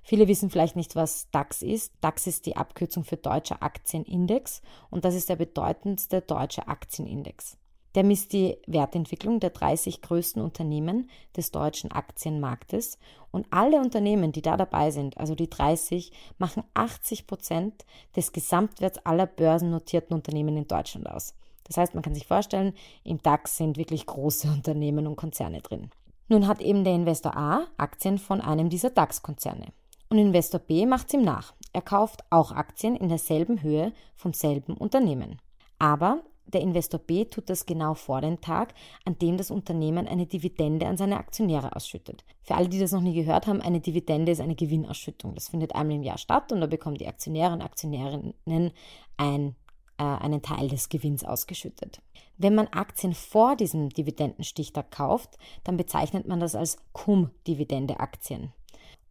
Viele 0.02 0.28
wissen 0.28 0.50
vielleicht 0.50 0.76
nicht, 0.76 0.96
was 0.96 1.30
DAX 1.30 1.62
ist. 1.62 1.92
DAX 2.00 2.26
ist 2.26 2.46
die 2.46 2.56
Abkürzung 2.56 3.04
für 3.04 3.16
Deutscher 3.16 3.62
Aktienindex 3.62 4.62
und 4.90 5.04
das 5.04 5.14
ist 5.14 5.28
der 5.28 5.36
bedeutendste 5.36 6.22
deutsche 6.22 6.68
Aktienindex. 6.68 7.58
Der 7.98 8.04
misst 8.04 8.32
die 8.32 8.56
Wertentwicklung 8.68 9.40
der 9.40 9.50
30 9.50 10.02
größten 10.02 10.40
Unternehmen 10.40 11.10
des 11.36 11.50
deutschen 11.50 11.90
Aktienmarktes 11.90 12.96
und 13.32 13.48
alle 13.50 13.80
Unternehmen, 13.80 14.30
die 14.30 14.40
da 14.40 14.56
dabei 14.56 14.92
sind, 14.92 15.18
also 15.18 15.34
die 15.34 15.50
30, 15.50 16.12
machen 16.38 16.62
80 16.74 17.26
Prozent 17.26 17.84
des 18.14 18.30
Gesamtwerts 18.30 19.04
aller 19.04 19.26
börsennotierten 19.26 20.14
Unternehmen 20.14 20.56
in 20.56 20.68
Deutschland 20.68 21.10
aus. 21.10 21.34
Das 21.64 21.76
heißt, 21.76 21.94
man 21.94 22.04
kann 22.04 22.14
sich 22.14 22.24
vorstellen, 22.24 22.72
im 23.02 23.20
DAX 23.20 23.56
sind 23.56 23.76
wirklich 23.76 24.06
große 24.06 24.46
Unternehmen 24.52 25.08
und 25.08 25.16
Konzerne 25.16 25.60
drin. 25.60 25.90
Nun 26.28 26.46
hat 26.46 26.60
eben 26.60 26.84
der 26.84 26.94
Investor 26.94 27.36
A 27.36 27.66
Aktien 27.78 28.18
von 28.18 28.40
einem 28.40 28.68
dieser 28.68 28.90
DAX-Konzerne. 28.90 29.72
Und 30.08 30.18
Investor 30.18 30.60
B 30.60 30.86
macht 30.86 31.08
es 31.08 31.14
ihm 31.14 31.22
nach. 31.22 31.52
Er 31.72 31.82
kauft 31.82 32.22
auch 32.30 32.52
Aktien 32.52 32.94
in 32.94 33.08
derselben 33.08 33.60
Höhe 33.60 33.92
vom 34.14 34.34
selben 34.34 34.74
Unternehmen. 34.74 35.40
Aber 35.80 36.22
der 36.48 36.62
Investor 36.62 37.00
B 37.00 37.24
tut 37.26 37.48
das 37.50 37.66
genau 37.66 37.94
vor 37.94 38.20
dem 38.20 38.40
Tag, 38.40 38.74
an 39.04 39.18
dem 39.18 39.36
das 39.36 39.50
Unternehmen 39.50 40.08
eine 40.08 40.26
Dividende 40.26 40.86
an 40.86 40.96
seine 40.96 41.18
Aktionäre 41.18 41.76
ausschüttet. 41.76 42.24
Für 42.42 42.54
alle, 42.54 42.68
die 42.68 42.78
das 42.78 42.92
noch 42.92 43.00
nie 43.00 43.14
gehört 43.14 43.46
haben, 43.46 43.60
eine 43.60 43.80
Dividende 43.80 44.32
ist 44.32 44.40
eine 44.40 44.54
Gewinnausschüttung. 44.54 45.34
Das 45.34 45.48
findet 45.48 45.74
einmal 45.74 45.96
im 45.96 46.02
Jahr 46.02 46.18
statt 46.18 46.50
und 46.52 46.60
da 46.60 46.66
bekommen 46.66 46.96
die 46.96 47.06
Aktionäre 47.06 47.52
und 47.52 47.62
Aktionärinnen 47.62 48.72
ein, 49.16 49.54
äh, 49.98 50.02
einen 50.02 50.42
Teil 50.42 50.68
des 50.68 50.88
Gewinns 50.88 51.24
ausgeschüttet. 51.24 52.00
Wenn 52.38 52.54
man 52.54 52.68
Aktien 52.68 53.14
vor 53.14 53.56
diesem 53.56 53.90
Dividendenstichtag 53.90 54.90
kauft, 54.90 55.38
dann 55.64 55.76
bezeichnet 55.76 56.26
man 56.26 56.40
das 56.40 56.54
als 56.54 56.78
Cum-Dividende-Aktien. 56.92 58.52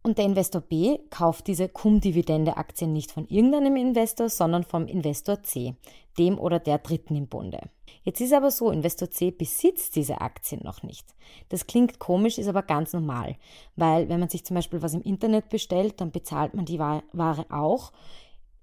Und 0.08 0.16
der 0.16 0.24
Investor 0.24 0.62
B 0.62 1.00
kauft 1.10 1.48
diese 1.48 1.68
Cum-Dividende-Aktien 1.68 2.94
nicht 2.94 3.12
von 3.12 3.28
irgendeinem 3.28 3.76
Investor, 3.76 4.30
sondern 4.30 4.64
vom 4.64 4.86
Investor 4.86 5.42
C, 5.42 5.74
dem 6.16 6.38
oder 6.38 6.58
der 6.58 6.78
Dritten 6.78 7.14
im 7.14 7.26
Bunde. 7.26 7.60
Jetzt 8.04 8.22
ist 8.22 8.32
aber 8.32 8.50
so, 8.50 8.70
Investor 8.70 9.10
C 9.10 9.30
besitzt 9.30 9.96
diese 9.96 10.22
Aktien 10.22 10.62
noch 10.64 10.82
nicht. 10.82 11.04
Das 11.50 11.66
klingt 11.66 11.98
komisch, 11.98 12.38
ist 12.38 12.48
aber 12.48 12.62
ganz 12.62 12.94
normal, 12.94 13.36
weil 13.76 14.08
wenn 14.08 14.18
man 14.18 14.30
sich 14.30 14.46
zum 14.46 14.54
Beispiel 14.54 14.80
was 14.80 14.94
im 14.94 15.02
Internet 15.02 15.50
bestellt, 15.50 16.00
dann 16.00 16.10
bezahlt 16.10 16.54
man 16.54 16.64
die 16.64 16.78
Ware 16.78 17.44
auch, 17.50 17.92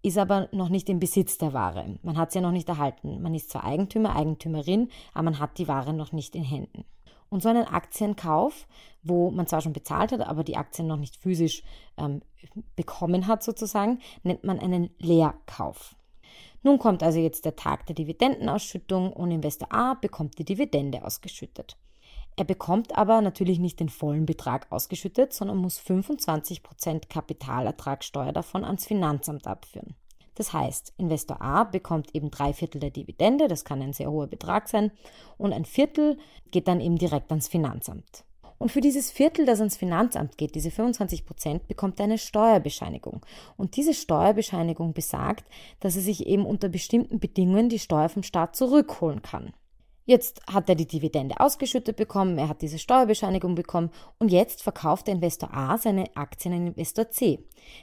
ist 0.02 0.18
aber 0.18 0.50
noch 0.52 0.70
nicht 0.70 0.90
im 0.90 0.98
Besitz 0.98 1.38
der 1.38 1.54
Ware. 1.54 2.00
Man 2.02 2.18
hat 2.18 2.32
sie 2.32 2.40
ja 2.40 2.42
noch 2.42 2.54
nicht 2.54 2.70
erhalten. 2.70 3.22
Man 3.22 3.36
ist 3.36 3.52
zwar 3.52 3.66
Eigentümer, 3.66 4.16
Eigentümerin, 4.16 4.90
aber 5.14 5.26
man 5.26 5.40
hat 5.40 5.60
die 5.60 5.68
Ware 5.68 5.94
noch 5.94 6.12
nicht 6.12 6.36
in 6.36 6.44
Händen. 6.44 6.86
Und 7.30 7.42
so 7.42 7.50
einen 7.50 7.66
Aktienkauf, 7.66 8.68
wo 9.04 9.32
man 9.32 9.48
zwar 9.48 9.62
schon 9.62 9.74
bezahlt 9.74 10.12
hat, 10.12 10.22
aber 10.22 10.44
die 10.44 10.58
Aktien 10.58 10.88
noch 10.88 10.98
nicht 10.98 11.16
physisch 11.16 11.64
ähm, 11.98 12.22
bekommen 12.76 13.28
hat, 13.28 13.44
sozusagen, 13.44 14.00
nennt 14.24 14.44
man 14.44 14.60
einen 14.60 14.90
Leerkauf. 15.00 15.96
Nun 16.64 16.80
kommt 16.80 17.04
also 17.04 17.20
jetzt 17.20 17.46
der 17.46 17.56
Tag 17.56 17.86
der 17.86 17.96
Dividendenausschüttung 17.96 19.14
und 19.14 19.32
Investor 19.32 19.72
A 19.72 19.94
bekommt 19.94 20.40
die 20.40 20.46
Dividende 20.46 21.04
ausgeschüttet. 21.06 21.78
Er 22.38 22.44
bekommt 22.44 22.98
aber 22.98 23.22
natürlich 23.22 23.60
nicht 23.60 23.80
den 23.80 23.90
vollen 23.90 24.26
Betrag 24.26 24.72
ausgeschüttet, 24.72 25.32
sondern 25.32 25.58
muss 25.58 25.80
25% 25.80 27.08
Kapitalertragssteuer 27.08 28.34
davon 28.34 28.66
ans 28.66 28.86
Finanzamt 28.86 29.48
abführen. 29.48 29.96
Das 30.36 30.54
heißt, 30.54 30.94
Investor 30.98 31.42
A 31.42 31.64
bekommt 31.64 32.14
eben 32.14 32.30
drei 32.30 32.54
Viertel 32.54 32.80
der 32.80 32.92
Dividende, 32.92 33.48
das 33.48 33.66
kann 33.66 33.82
ein 33.82 33.94
sehr 33.94 34.12
hoher 34.12 34.28
Betrag 34.28 34.68
sein, 34.68 34.92
und 35.38 35.54
ein 35.54 35.66
Viertel 35.66 36.18
geht 36.52 36.68
dann 36.68 36.82
eben 36.82 36.98
direkt 36.98 37.32
ans 37.32 37.48
Finanzamt. 37.48 38.26
Und 38.58 38.72
für 38.72 38.82
dieses 38.82 39.12
Viertel, 39.12 39.46
das 39.46 39.60
ans 39.60 39.78
Finanzamt 39.78 40.38
geht, 40.38 40.56
diese 40.56 40.72
25 40.72 41.26
Prozent, 41.26 41.68
bekommt 41.68 42.00
er 42.00 42.06
eine 42.06 42.18
Steuerbescheinigung. 42.18 43.26
Und 43.58 43.76
diese 43.76 43.94
Steuerbescheinigung 43.94 44.94
besagt, 44.94 45.46
dass 45.82 45.96
er 45.96 46.02
sich 46.02 46.26
eben 46.26 46.46
unter 46.46 46.70
bestimmten 46.70 47.20
Bedingungen 47.20 47.70
die 47.70 47.80
Steuer 47.80 48.10
vom 48.10 48.24
Staat 48.24 48.56
zurückholen 48.56 49.22
kann. 49.22 49.54
Jetzt 50.06 50.42
hat 50.48 50.70
er 50.70 50.76
die 50.76 50.88
Dividende 50.88 51.40
ausgeschüttet 51.40 51.98
bekommen, 51.98 52.38
er 52.38 52.48
hat 52.48 52.62
diese 52.62 52.78
Steuerbescheinigung 52.78 53.56
bekommen 53.56 53.90
und 54.20 54.32
jetzt 54.32 54.62
verkauft 54.62 55.08
der 55.08 55.16
Investor 55.16 55.52
A 55.52 55.80
seine 55.80 56.16
Aktien 56.16 56.54
an 56.54 56.68
Investor 56.68 57.10
C. 57.10 57.40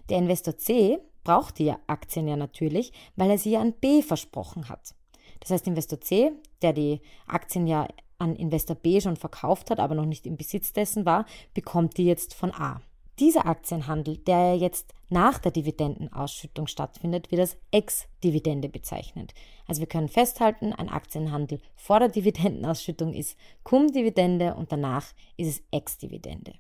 Der 0.09 0.18
Investor 0.18 0.56
C 0.56 1.00
braucht 1.24 1.58
die 1.58 1.72
Aktien 1.86 2.28
ja 2.28 2.36
natürlich, 2.36 2.92
weil 3.16 3.30
er 3.30 3.38
sie 3.38 3.56
an 3.56 3.72
B 3.74 4.02
versprochen 4.02 4.68
hat. 4.68 4.94
Das 5.40 5.50
heißt, 5.50 5.66
Investor 5.66 6.00
C, 6.00 6.32
der 6.62 6.72
die 6.72 7.00
Aktien 7.26 7.66
ja 7.66 7.88
an 8.18 8.36
Investor 8.36 8.76
B 8.76 9.00
schon 9.00 9.16
verkauft 9.16 9.70
hat, 9.70 9.80
aber 9.80 9.94
noch 9.94 10.06
nicht 10.06 10.26
im 10.26 10.36
Besitz 10.36 10.72
dessen 10.72 11.04
war, 11.04 11.26
bekommt 11.54 11.98
die 11.98 12.04
jetzt 12.04 12.34
von 12.34 12.52
A. 12.52 12.80
Dieser 13.18 13.46
Aktienhandel, 13.46 14.16
der 14.18 14.56
jetzt 14.56 14.94
nach 15.10 15.38
der 15.38 15.52
Dividendenausschüttung 15.52 16.66
stattfindet, 16.66 17.30
wird 17.30 17.42
als 17.42 17.58
Ex-Dividende 17.70 18.68
bezeichnet. 18.68 19.34
Also 19.66 19.80
wir 19.80 19.86
können 19.86 20.08
festhalten, 20.08 20.72
ein 20.72 20.88
Aktienhandel 20.88 21.60
vor 21.76 21.98
der 21.98 22.08
Dividendenausschüttung 22.08 23.12
ist 23.12 23.36
Cum-Dividende 23.64 24.54
und 24.54 24.72
danach 24.72 25.12
ist 25.36 25.48
es 25.48 25.62
Ex-Dividende. 25.70 26.54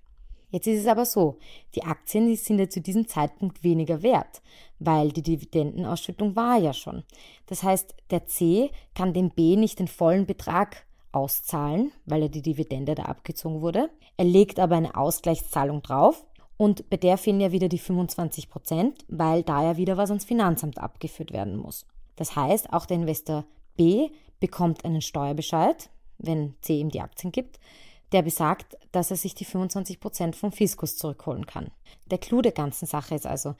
Jetzt 0.52 0.66
ist 0.66 0.82
es 0.82 0.86
aber 0.86 1.06
so, 1.06 1.38
die 1.74 1.82
Aktien 1.82 2.26
die 2.26 2.36
sind 2.36 2.58
ja 2.58 2.68
zu 2.68 2.82
diesem 2.82 3.08
Zeitpunkt 3.08 3.64
weniger 3.64 4.02
wert, 4.02 4.42
weil 4.78 5.10
die 5.10 5.22
Dividendenausschüttung 5.22 6.36
war 6.36 6.58
ja 6.58 6.74
schon. 6.74 7.04
Das 7.46 7.62
heißt, 7.62 7.94
der 8.10 8.26
C 8.26 8.70
kann 8.94 9.14
dem 9.14 9.30
B 9.30 9.56
nicht 9.56 9.78
den 9.78 9.88
vollen 9.88 10.26
Betrag 10.26 10.84
auszahlen, 11.10 11.90
weil 12.04 12.22
ja 12.22 12.28
die 12.28 12.42
Dividende 12.42 12.94
da 12.94 13.04
abgezogen 13.04 13.62
wurde. 13.62 13.90
Er 14.18 14.26
legt 14.26 14.60
aber 14.60 14.76
eine 14.76 14.94
Ausgleichszahlung 14.94 15.80
drauf 15.80 16.26
und 16.58 16.88
bei 16.90 16.98
der 16.98 17.16
fehlen 17.16 17.40
ja 17.40 17.50
wieder 17.50 17.68
die 17.68 17.78
25 17.78 18.50
Prozent, 18.50 19.06
weil 19.08 19.42
da 19.42 19.64
ja 19.64 19.76
wieder 19.78 19.96
was 19.96 20.10
ans 20.10 20.26
Finanzamt 20.26 20.78
abgeführt 20.78 21.32
werden 21.32 21.56
muss. 21.56 21.86
Das 22.16 22.36
heißt, 22.36 22.74
auch 22.74 22.84
der 22.84 22.98
Investor 22.98 23.44
B 23.76 24.10
bekommt 24.38 24.84
einen 24.84 25.00
Steuerbescheid, 25.00 25.88
wenn 26.18 26.54
C 26.60 26.78
ihm 26.78 26.90
die 26.90 27.00
Aktien 27.00 27.32
gibt, 27.32 27.58
der 28.12 28.22
besagt, 28.22 28.76
dass 28.92 29.10
er 29.10 29.16
sich 29.16 29.34
die 29.34 29.44
25 29.44 30.00
Prozent 30.00 30.36
vom 30.36 30.52
Fiskus 30.52 30.96
zurückholen 30.96 31.46
kann. 31.46 31.70
Der 32.06 32.18
Clou 32.18 32.42
der 32.42 32.52
ganzen 32.52 32.86
Sache 32.86 33.14
ist 33.14 33.26
also, 33.26 33.54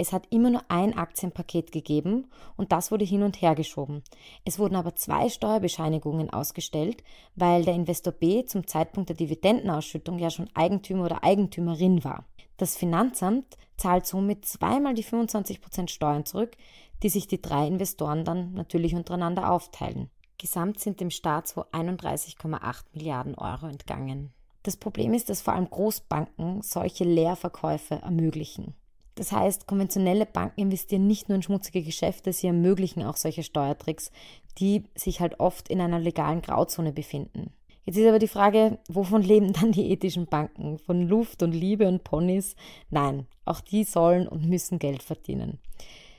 es 0.00 0.12
hat 0.12 0.28
immer 0.30 0.50
nur 0.50 0.62
ein 0.68 0.96
Aktienpaket 0.96 1.72
gegeben 1.72 2.28
und 2.56 2.70
das 2.70 2.92
wurde 2.92 3.04
hin 3.04 3.24
und 3.24 3.42
her 3.42 3.56
geschoben. 3.56 4.02
Es 4.44 4.60
wurden 4.60 4.76
aber 4.76 4.94
zwei 4.94 5.28
Steuerbescheinigungen 5.28 6.30
ausgestellt, 6.30 7.02
weil 7.34 7.64
der 7.64 7.74
Investor 7.74 8.12
B 8.12 8.44
zum 8.44 8.66
Zeitpunkt 8.66 9.08
der 9.08 9.16
Dividendenausschüttung 9.16 10.20
ja 10.20 10.30
schon 10.30 10.48
Eigentümer 10.54 11.06
oder 11.06 11.24
Eigentümerin 11.24 12.04
war. 12.04 12.24
Das 12.58 12.76
Finanzamt 12.76 13.56
zahlt 13.76 14.06
somit 14.06 14.46
zweimal 14.46 14.94
die 14.94 15.04
25% 15.04 15.88
Steuern 15.88 16.24
zurück, 16.24 16.56
die 17.02 17.08
sich 17.08 17.26
die 17.26 17.42
drei 17.42 17.66
Investoren 17.66 18.24
dann 18.24 18.52
natürlich 18.52 18.94
untereinander 18.94 19.50
aufteilen. 19.50 20.10
Gesamt 20.38 20.78
sind 20.80 21.00
dem 21.00 21.10
Staat 21.10 21.48
so 21.48 21.64
31,8 21.72 22.84
Milliarden 22.94 23.34
Euro 23.34 23.66
entgangen. 23.66 24.32
Das 24.62 24.76
Problem 24.76 25.14
ist, 25.14 25.28
dass 25.28 25.42
vor 25.42 25.54
allem 25.54 25.68
Großbanken 25.68 26.62
solche 26.62 27.04
Leerverkäufe 27.04 27.96
ermöglichen. 27.96 28.74
Das 29.16 29.32
heißt, 29.32 29.66
konventionelle 29.66 30.26
Banken 30.26 30.60
investieren 30.60 31.08
nicht 31.08 31.28
nur 31.28 31.36
in 31.36 31.42
schmutzige 31.42 31.82
Geschäfte, 31.82 32.32
sie 32.32 32.46
ermöglichen 32.46 33.02
auch 33.02 33.16
solche 33.16 33.42
Steuertricks, 33.42 34.12
die 34.58 34.84
sich 34.94 35.20
halt 35.20 35.40
oft 35.40 35.68
in 35.68 35.80
einer 35.80 35.98
legalen 35.98 36.40
Grauzone 36.40 36.92
befinden. 36.92 37.52
Jetzt 37.84 37.96
ist 37.96 38.06
aber 38.06 38.20
die 38.20 38.28
Frage, 38.28 38.78
wovon 38.88 39.22
leben 39.22 39.52
dann 39.52 39.72
die 39.72 39.90
ethischen 39.90 40.26
Banken? 40.26 40.78
Von 40.78 41.08
Luft 41.08 41.42
und 41.42 41.52
Liebe 41.52 41.88
und 41.88 42.04
Ponys? 42.04 42.54
Nein, 42.90 43.26
auch 43.44 43.60
die 43.60 43.82
sollen 43.82 44.28
und 44.28 44.46
müssen 44.46 44.78
Geld 44.78 45.02
verdienen. 45.02 45.58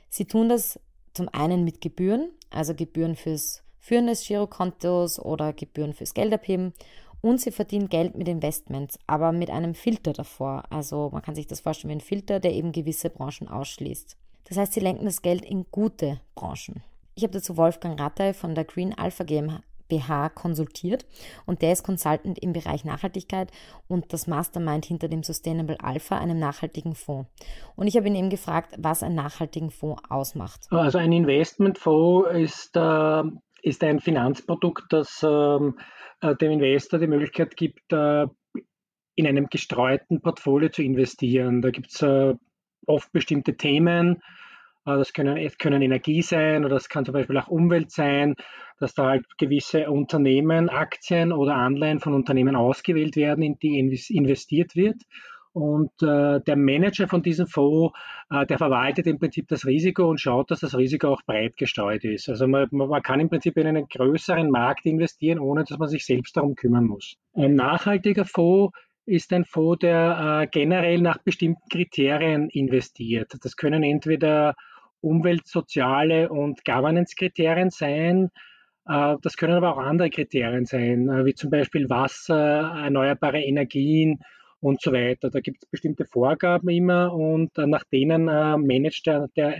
Sie 0.09 0.25
tun 0.25 0.49
das 0.49 0.79
zum 1.13 1.29
einen 1.29 1.63
mit 1.63 1.79
Gebühren, 1.79 2.31
also 2.49 2.73
Gebühren 2.73 3.15
fürs 3.15 3.61
Führen 3.79 4.07
des 4.07 4.25
Girokontos 4.25 5.19
oder 5.19 5.53
Gebühren 5.53 5.93
fürs 5.93 6.13
Geldabheben 6.13 6.73
und 7.21 7.41
sie 7.41 7.51
verdienen 7.51 7.89
Geld 7.89 8.15
mit 8.15 8.27
Investments, 8.27 8.97
aber 9.07 9.31
mit 9.31 9.49
einem 9.49 9.75
Filter 9.75 10.13
davor. 10.13 10.63
Also 10.69 11.09
man 11.11 11.21
kann 11.21 11.35
sich 11.35 11.47
das 11.47 11.59
vorstellen 11.59 11.89
wie 11.89 11.97
ein 11.97 12.01
Filter, 12.01 12.39
der 12.39 12.53
eben 12.53 12.71
gewisse 12.71 13.09
Branchen 13.09 13.47
ausschließt. 13.47 14.17
Das 14.45 14.57
heißt, 14.57 14.73
sie 14.73 14.79
lenken 14.79 15.05
das 15.05 15.21
Geld 15.21 15.45
in 15.45 15.65
gute 15.71 16.19
Branchen. 16.35 16.83
Ich 17.15 17.23
habe 17.23 17.33
dazu 17.33 17.57
Wolfgang 17.57 17.99
Rattay 17.99 18.33
von 18.33 18.55
der 18.55 18.63
Green 18.63 18.97
Alpha 18.97 19.25
GmbH 19.25 20.29
konsultiert 20.29 21.05
und 21.45 21.61
der 21.61 21.73
ist 21.73 21.83
Consultant 21.83 22.39
im 22.39 22.53
Bereich 22.53 22.85
Nachhaltigkeit 22.85 23.51
und 23.87 24.13
das 24.13 24.25
Mastermind 24.25 24.85
hinter 24.85 25.09
dem 25.09 25.21
Sustainable 25.21 25.79
Alpha, 25.81 26.17
einem 26.17 26.39
nachhaltigen 26.39 26.95
Fonds. 26.95 27.29
Und 27.75 27.87
ich 27.87 27.97
habe 27.97 28.07
ihn 28.07 28.15
eben 28.15 28.29
gefragt, 28.29 28.73
was 28.77 29.03
einen 29.03 29.15
nachhaltigen 29.15 29.69
Fonds 29.69 30.01
ausmacht. 30.09 30.67
Also 30.71 30.97
ein 30.97 31.11
Investmentfonds 31.11 32.29
ist 32.31 32.75
äh, 32.77 33.23
ist 33.61 33.83
ein 33.83 33.99
Finanzprodukt, 33.99 34.85
das 34.89 35.23
ähm, 35.23 35.77
äh, 36.21 36.35
dem 36.35 36.51
Investor 36.51 36.99
die 36.99 37.07
Möglichkeit 37.07 37.55
gibt, 37.55 37.91
äh, 37.91 38.27
in 39.15 39.27
einem 39.27 39.47
gestreuten 39.47 40.21
Portfolio 40.21 40.69
zu 40.69 40.81
investieren. 40.81 41.61
Da 41.61 41.71
gibt 41.71 41.91
es 41.91 42.01
äh, 42.01 42.33
oft 42.85 43.11
bestimmte 43.11 43.55
Themen. 43.57 44.21
Das 44.85 45.13
können, 45.13 45.37
können 45.59 45.81
Energie 45.81 46.21
sein 46.21 46.65
oder 46.65 46.75
das 46.75 46.89
kann 46.89 47.05
zum 47.05 47.13
Beispiel 47.13 47.37
auch 47.37 47.49
Umwelt 47.49 47.91
sein, 47.91 48.35
dass 48.79 48.95
da 48.95 49.07
halt 49.07 49.25
gewisse 49.37 49.89
Unternehmen, 49.89 50.69
Aktien 50.69 51.31
oder 51.31 51.55
Anleihen 51.55 51.99
von 51.99 52.13
Unternehmen 52.13 52.55
ausgewählt 52.55 53.15
werden, 53.15 53.43
in 53.43 53.59
die 53.59 53.77
investiert 53.77 54.75
wird. 54.75 55.03
Und 55.51 55.91
äh, 56.01 56.39
der 56.41 56.55
Manager 56.55 57.07
von 57.07 57.23
diesem 57.23 57.47
Fonds, 57.47 57.97
äh, 58.29 58.45
der 58.45 58.57
verwaltet 58.57 59.07
im 59.07 59.17
Prinzip 59.17 59.47
das 59.47 59.65
Risiko 59.65 60.07
und 60.07 60.21
schaut, 60.21 60.51
dass 60.51 60.59
das 60.59 60.77
Risiko 60.77 61.07
auch 61.07 61.23
breit 61.23 61.57
gestreut 61.57 62.03
ist. 62.03 62.29
Also 62.29 62.47
man, 62.47 62.67
man 62.71 63.01
kann 63.01 63.19
im 63.19 63.29
Prinzip 63.29 63.57
in 63.57 63.67
einen 63.67 63.87
größeren 63.87 64.51
Markt 64.51 64.85
investieren, 64.85 65.39
ohne 65.39 65.63
dass 65.63 65.77
man 65.79 65.89
sich 65.89 66.05
selbst 66.05 66.37
darum 66.37 66.55
kümmern 66.55 66.85
muss. 66.85 67.15
Ein 67.33 67.55
nachhaltiger 67.55 68.25
Fonds 68.25 68.77
ist 69.05 69.33
ein 69.33 69.43
Fonds, 69.43 69.79
der 69.79 70.41
äh, 70.43 70.47
generell 70.47 71.01
nach 71.01 71.17
bestimmten 71.17 71.67
Kriterien 71.71 72.49
investiert. 72.49 73.33
Das 73.41 73.55
können 73.55 73.81
entweder 73.81 74.55
Umwelt-, 75.01 75.47
Soziale 75.47 76.29
und 76.29 76.63
Governance-Kriterien 76.63 77.71
sein. 77.71 78.29
Äh, 78.87 79.15
das 79.21 79.35
können 79.35 79.53
aber 79.53 79.73
auch 79.73 79.79
andere 79.79 80.11
Kriterien 80.11 80.65
sein, 80.65 81.09
äh, 81.09 81.25
wie 81.25 81.33
zum 81.33 81.49
Beispiel 81.49 81.89
Wasser, 81.89 82.75
erneuerbare 82.83 83.41
Energien, 83.41 84.19
und 84.61 84.81
so 84.81 84.91
weiter. 84.91 85.29
Da 85.29 85.39
gibt 85.39 85.63
es 85.63 85.69
bestimmte 85.69 86.05
Vorgaben 86.05 86.69
immer 86.69 87.13
und 87.13 87.57
äh, 87.57 87.65
nach 87.65 87.83
denen 87.91 88.27
äh, 88.27 88.57
managt 88.57 89.05
der, 89.07 89.27
der, 89.35 89.57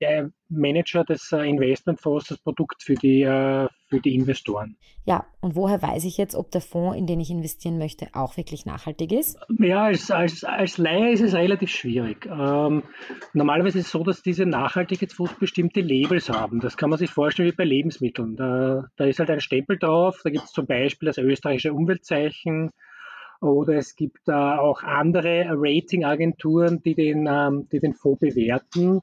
der 0.00 0.30
Manager 0.48 1.04
des 1.04 1.30
äh, 1.32 1.48
Investmentfonds 1.48 2.28
das 2.28 2.38
Produkt 2.38 2.82
für 2.82 2.94
die, 2.94 3.24
für 3.24 4.00
die 4.00 4.14
Investoren. 4.14 4.76
Ja, 5.04 5.26
und 5.40 5.56
woher 5.56 5.80
weiß 5.82 6.04
ich 6.04 6.16
jetzt, 6.18 6.34
ob 6.34 6.50
der 6.50 6.60
Fonds, 6.60 6.96
in 6.96 7.06
den 7.06 7.20
ich 7.20 7.30
investieren 7.30 7.78
möchte, 7.78 8.08
auch 8.12 8.36
wirklich 8.36 8.66
nachhaltig 8.66 9.12
ist? 9.12 9.38
Ja, 9.58 9.84
als, 9.84 10.10
als, 10.10 10.44
als 10.44 10.78
Laie 10.78 11.12
ist 11.12 11.20
es 11.20 11.34
relativ 11.34 11.70
schwierig. 11.70 12.26
Ähm, 12.26 12.82
normalerweise 13.32 13.78
ist 13.78 13.86
es 13.86 13.92
so, 13.92 14.02
dass 14.02 14.22
diese 14.22 14.46
Nachhaltigkeitsfonds 14.46 15.34
bestimmte 15.38 15.80
Labels 15.80 16.28
haben. 16.28 16.60
Das 16.60 16.76
kann 16.76 16.90
man 16.90 16.98
sich 16.98 17.10
vorstellen 17.10 17.50
wie 17.50 17.56
bei 17.56 17.64
Lebensmitteln. 17.64 18.36
Da, 18.36 18.86
da 18.96 19.04
ist 19.04 19.18
halt 19.18 19.30
ein 19.30 19.40
Stempel 19.40 19.78
drauf, 19.78 20.20
da 20.24 20.30
gibt 20.30 20.44
es 20.44 20.52
zum 20.52 20.66
Beispiel 20.66 21.06
das 21.06 21.18
österreichische 21.18 21.72
Umweltzeichen, 21.72 22.70
oder 23.40 23.74
es 23.74 23.96
gibt 23.96 24.28
äh, 24.28 24.32
auch 24.32 24.82
andere 24.82 25.46
Ratingagenturen, 25.50 26.82
die 26.82 26.94
den, 26.94 27.26
ähm, 27.26 27.68
die 27.72 27.80
den 27.80 27.94
Fonds 27.94 28.20
bewerten. 28.20 29.00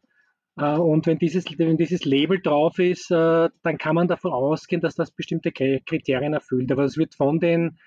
Äh, 0.58 0.78
und 0.78 1.08
wenn 1.08 1.18
dieses, 1.18 1.46
wenn 1.58 1.78
dieses 1.78 2.06
Label 2.06 2.40
drauf 2.42 2.80
ist, 2.80 3.12
äh, 3.12 3.50
dann 3.64 3.78
kann 3.78 3.96
man 3.96 4.08
davon 4.08 4.32
ausgehen, 4.32 4.82
dass 4.82 4.96
das 4.96 5.12
bestimmte 5.12 5.52
Kriterien 5.52 6.34
erfüllt. 6.34 6.72
Aber 6.72 6.84
es 6.84 6.98
wird 6.98 7.16
von 7.16 7.40
den, 7.40 7.80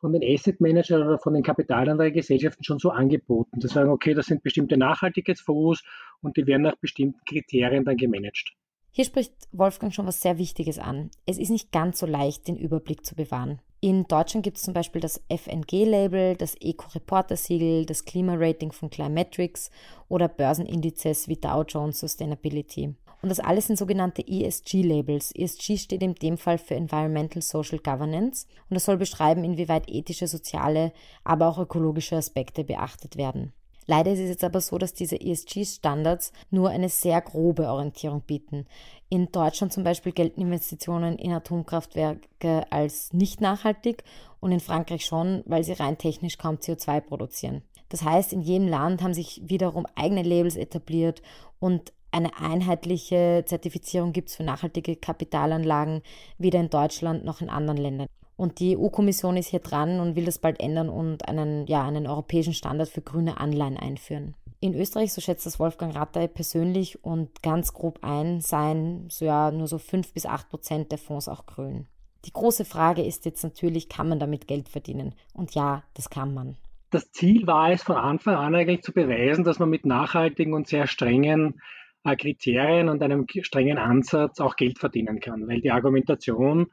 von 0.00 0.12
den 0.12 0.22
Asset 0.22 0.60
Managern 0.60 1.02
oder 1.02 1.18
von 1.18 1.34
den 1.34 1.42
Kapitalanlagegesellschaften 1.42 2.64
schon 2.64 2.78
so 2.78 2.90
angeboten. 2.90 3.60
Das 3.60 3.72
sagen, 3.72 3.90
okay, 3.90 4.12
das 4.14 4.26
sind 4.26 4.42
bestimmte 4.42 4.76
Nachhaltigkeitsfonds 4.76 5.82
und 6.20 6.36
die 6.36 6.46
werden 6.46 6.62
nach 6.62 6.76
bestimmten 6.76 7.20
Kriterien 7.26 7.84
dann 7.84 7.96
gemanagt. 7.96 8.52
Hier 8.96 9.04
spricht 9.04 9.32
Wolfgang 9.50 9.92
schon 9.92 10.06
was 10.06 10.20
sehr 10.20 10.38
Wichtiges 10.38 10.78
an. 10.78 11.10
Es 11.26 11.36
ist 11.36 11.50
nicht 11.50 11.72
ganz 11.72 11.98
so 11.98 12.06
leicht, 12.06 12.46
den 12.46 12.54
Überblick 12.54 13.04
zu 13.04 13.16
bewahren. 13.16 13.60
In 13.80 14.04
Deutschland 14.04 14.44
gibt 14.44 14.56
es 14.56 14.62
zum 14.62 14.72
Beispiel 14.72 15.00
das 15.00 15.20
FNG-Label, 15.28 16.36
das 16.36 16.54
Eco-Reporter-Siegel, 16.60 17.86
das 17.86 18.04
Klima-Rating 18.04 18.70
von 18.70 18.90
Climetrics 18.90 19.72
oder 20.06 20.28
Börsenindizes 20.28 21.26
wie 21.26 21.34
Dow 21.34 21.64
Jones 21.66 21.98
Sustainability. 21.98 22.94
Und 23.20 23.30
das 23.30 23.40
alles 23.40 23.66
sind 23.66 23.80
sogenannte 23.80 24.24
ESG-Labels. 24.24 25.32
ESG 25.34 25.76
steht 25.76 26.02
in 26.04 26.14
dem 26.14 26.38
Fall 26.38 26.58
für 26.58 26.76
Environmental 26.76 27.42
Social 27.42 27.80
Governance 27.80 28.46
und 28.70 28.74
das 28.74 28.84
soll 28.84 28.96
beschreiben, 28.96 29.42
inwieweit 29.42 29.90
ethische, 29.90 30.28
soziale, 30.28 30.92
aber 31.24 31.48
auch 31.48 31.58
ökologische 31.58 32.14
Aspekte 32.14 32.62
beachtet 32.62 33.16
werden. 33.16 33.54
Leider 33.86 34.12
ist 34.12 34.20
es 34.20 34.28
jetzt 34.28 34.44
aber 34.44 34.60
so, 34.60 34.78
dass 34.78 34.94
diese 34.94 35.20
ESG-Standards 35.20 36.32
nur 36.50 36.70
eine 36.70 36.88
sehr 36.88 37.20
grobe 37.20 37.68
Orientierung 37.68 38.22
bieten. 38.22 38.66
In 39.08 39.30
Deutschland 39.30 39.72
zum 39.72 39.84
Beispiel 39.84 40.12
gelten 40.12 40.40
Investitionen 40.40 41.18
in 41.18 41.32
Atomkraftwerke 41.32 42.66
als 42.70 43.12
nicht 43.12 43.40
nachhaltig 43.40 44.04
und 44.40 44.52
in 44.52 44.60
Frankreich 44.60 45.04
schon, 45.04 45.42
weil 45.46 45.64
sie 45.64 45.72
rein 45.72 45.98
technisch 45.98 46.38
kaum 46.38 46.56
CO2 46.56 47.00
produzieren. 47.00 47.62
Das 47.90 48.02
heißt, 48.02 48.32
in 48.32 48.40
jedem 48.40 48.68
Land 48.68 49.02
haben 49.02 49.14
sich 49.14 49.42
wiederum 49.44 49.86
eigene 49.94 50.22
Labels 50.22 50.56
etabliert 50.56 51.22
und 51.60 51.92
eine 52.10 52.36
einheitliche 52.38 53.44
Zertifizierung 53.44 54.12
gibt 54.12 54.28
es 54.28 54.36
für 54.36 54.44
nachhaltige 54.44 54.96
Kapitalanlagen 54.96 56.02
weder 56.38 56.60
in 56.60 56.70
Deutschland 56.70 57.24
noch 57.24 57.40
in 57.40 57.50
anderen 57.50 57.78
Ländern. 57.78 58.08
Und 58.36 58.58
die 58.58 58.76
EU-Kommission 58.76 59.36
ist 59.36 59.48
hier 59.48 59.60
dran 59.60 60.00
und 60.00 60.16
will 60.16 60.24
das 60.24 60.38
bald 60.38 60.60
ändern 60.60 60.88
und 60.88 61.28
einen, 61.28 61.66
ja, 61.66 61.84
einen 61.86 62.06
europäischen 62.06 62.54
Standard 62.54 62.88
für 62.88 63.02
grüne 63.02 63.38
Anleihen 63.38 63.76
einführen. 63.76 64.34
In 64.60 64.74
Österreich, 64.74 65.12
so 65.12 65.20
schätzt 65.20 65.46
das 65.46 65.60
Wolfgang 65.60 65.94
Rattay 65.94 66.26
persönlich 66.26 67.04
und 67.04 67.42
ganz 67.42 67.74
grob 67.74 67.98
ein, 68.02 68.40
seien 68.40 69.08
so 69.10 69.24
ja 69.24 69.50
nur 69.50 69.68
so 69.68 69.78
5 69.78 70.12
bis 70.14 70.26
8 70.26 70.48
Prozent 70.48 70.90
der 70.90 70.98
Fonds 70.98 71.28
auch 71.28 71.46
grün. 71.46 71.86
Die 72.24 72.32
große 72.32 72.64
Frage 72.64 73.02
ist 73.02 73.26
jetzt 73.26 73.44
natürlich, 73.44 73.88
kann 73.88 74.08
man 74.08 74.18
damit 74.18 74.48
Geld 74.48 74.68
verdienen? 74.68 75.14
Und 75.34 75.54
ja, 75.54 75.82
das 75.92 76.08
kann 76.08 76.32
man. 76.32 76.56
Das 76.90 77.10
Ziel 77.12 77.46
war 77.46 77.70
es 77.70 77.82
von 77.82 77.96
Anfang 77.96 78.36
an 78.36 78.54
eigentlich 78.54 78.82
zu 78.82 78.92
beweisen, 78.92 79.44
dass 79.44 79.58
man 79.58 79.68
mit 79.68 79.84
nachhaltigen 79.84 80.54
und 80.54 80.66
sehr 80.66 80.86
strengen 80.86 81.60
äh, 82.04 82.16
Kriterien 82.16 82.88
und 82.88 83.02
einem 83.02 83.26
strengen 83.28 83.78
Ansatz 83.78 84.40
auch 84.40 84.56
Geld 84.56 84.78
verdienen 84.78 85.20
kann, 85.20 85.48
weil 85.48 85.60
die 85.60 85.72
Argumentation 85.72 86.68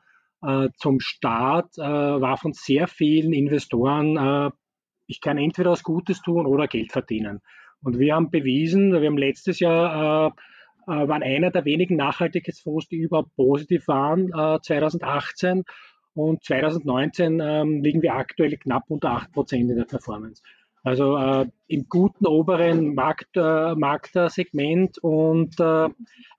zum 0.78 1.00
Start 1.00 1.78
äh, 1.78 1.82
war 1.82 2.38
von 2.38 2.54
sehr 2.54 2.88
vielen 2.88 3.34
Investoren, 3.34 4.18
äh, 4.18 4.52
ich 5.08 5.22
kann 5.22 5.38
entweder 5.38 5.72
was 5.72 5.84
Gutes 5.84 6.22
tun 6.22 6.46
oder 6.46 6.68
Geld 6.68 6.92
verdienen. 6.92 7.42
Und 7.84 8.00
wir 8.00 8.16
haben 8.16 8.32
bewiesen, 8.32 8.94
wir 8.94 9.08
haben 9.08 9.18
letztes 9.18 9.60
Jahr 9.60 10.28
äh, 10.28 10.32
äh, 10.88 11.08
waren 11.08 11.22
einer 11.22 11.52
der 11.52 11.66
wenigen 11.66 11.96
Nachhaltigkeitsfonds, 11.96 12.88
die 12.88 12.98
überhaupt 12.98 13.36
positiv 13.36 13.88
waren, 13.88 14.30
2018. 14.64 15.64
Und 16.14 16.44
2019 16.44 17.40
ähm, 17.40 17.82
liegen 17.82 18.02
wir 18.02 18.16
aktuell 18.16 18.58
knapp 18.58 18.84
unter 18.90 19.12
8% 19.12 19.56
in 19.56 19.76
der 19.76 19.86
Performance. 19.86 20.42
Also 20.84 21.16
äh, 21.16 21.46
im 21.68 21.88
guten 21.88 22.26
oberen 22.26 22.96
Markt, 22.96 23.36
äh, 23.36 23.76
Marktsegment 23.76 24.98
und 25.00 25.60
äh, 25.60 25.90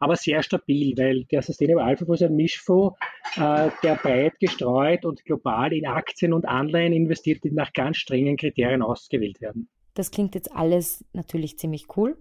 aber 0.00 0.16
sehr 0.16 0.42
stabil, 0.42 0.96
weil 0.96 1.24
der 1.24 1.42
Sustainable 1.42 1.84
Alpha 1.84 2.04
Fonds 2.04 2.22
ist 2.22 2.28
ein 2.28 2.34
Mischfonds, 2.34 2.98
äh, 3.36 3.70
der 3.84 3.94
breit 3.94 4.34
gestreut 4.40 5.04
und 5.04 5.24
global 5.24 5.72
in 5.72 5.86
Aktien 5.86 6.32
und 6.32 6.46
Anleihen 6.46 6.92
investiert, 6.92 7.44
die 7.44 7.52
nach 7.52 7.72
ganz 7.72 7.98
strengen 7.98 8.36
Kriterien 8.36 8.82
ausgewählt 8.82 9.40
werden. 9.40 9.68
Das 9.94 10.10
klingt 10.10 10.34
jetzt 10.34 10.50
alles 10.52 11.04
natürlich 11.12 11.58
ziemlich 11.58 11.86
cool, 11.96 12.16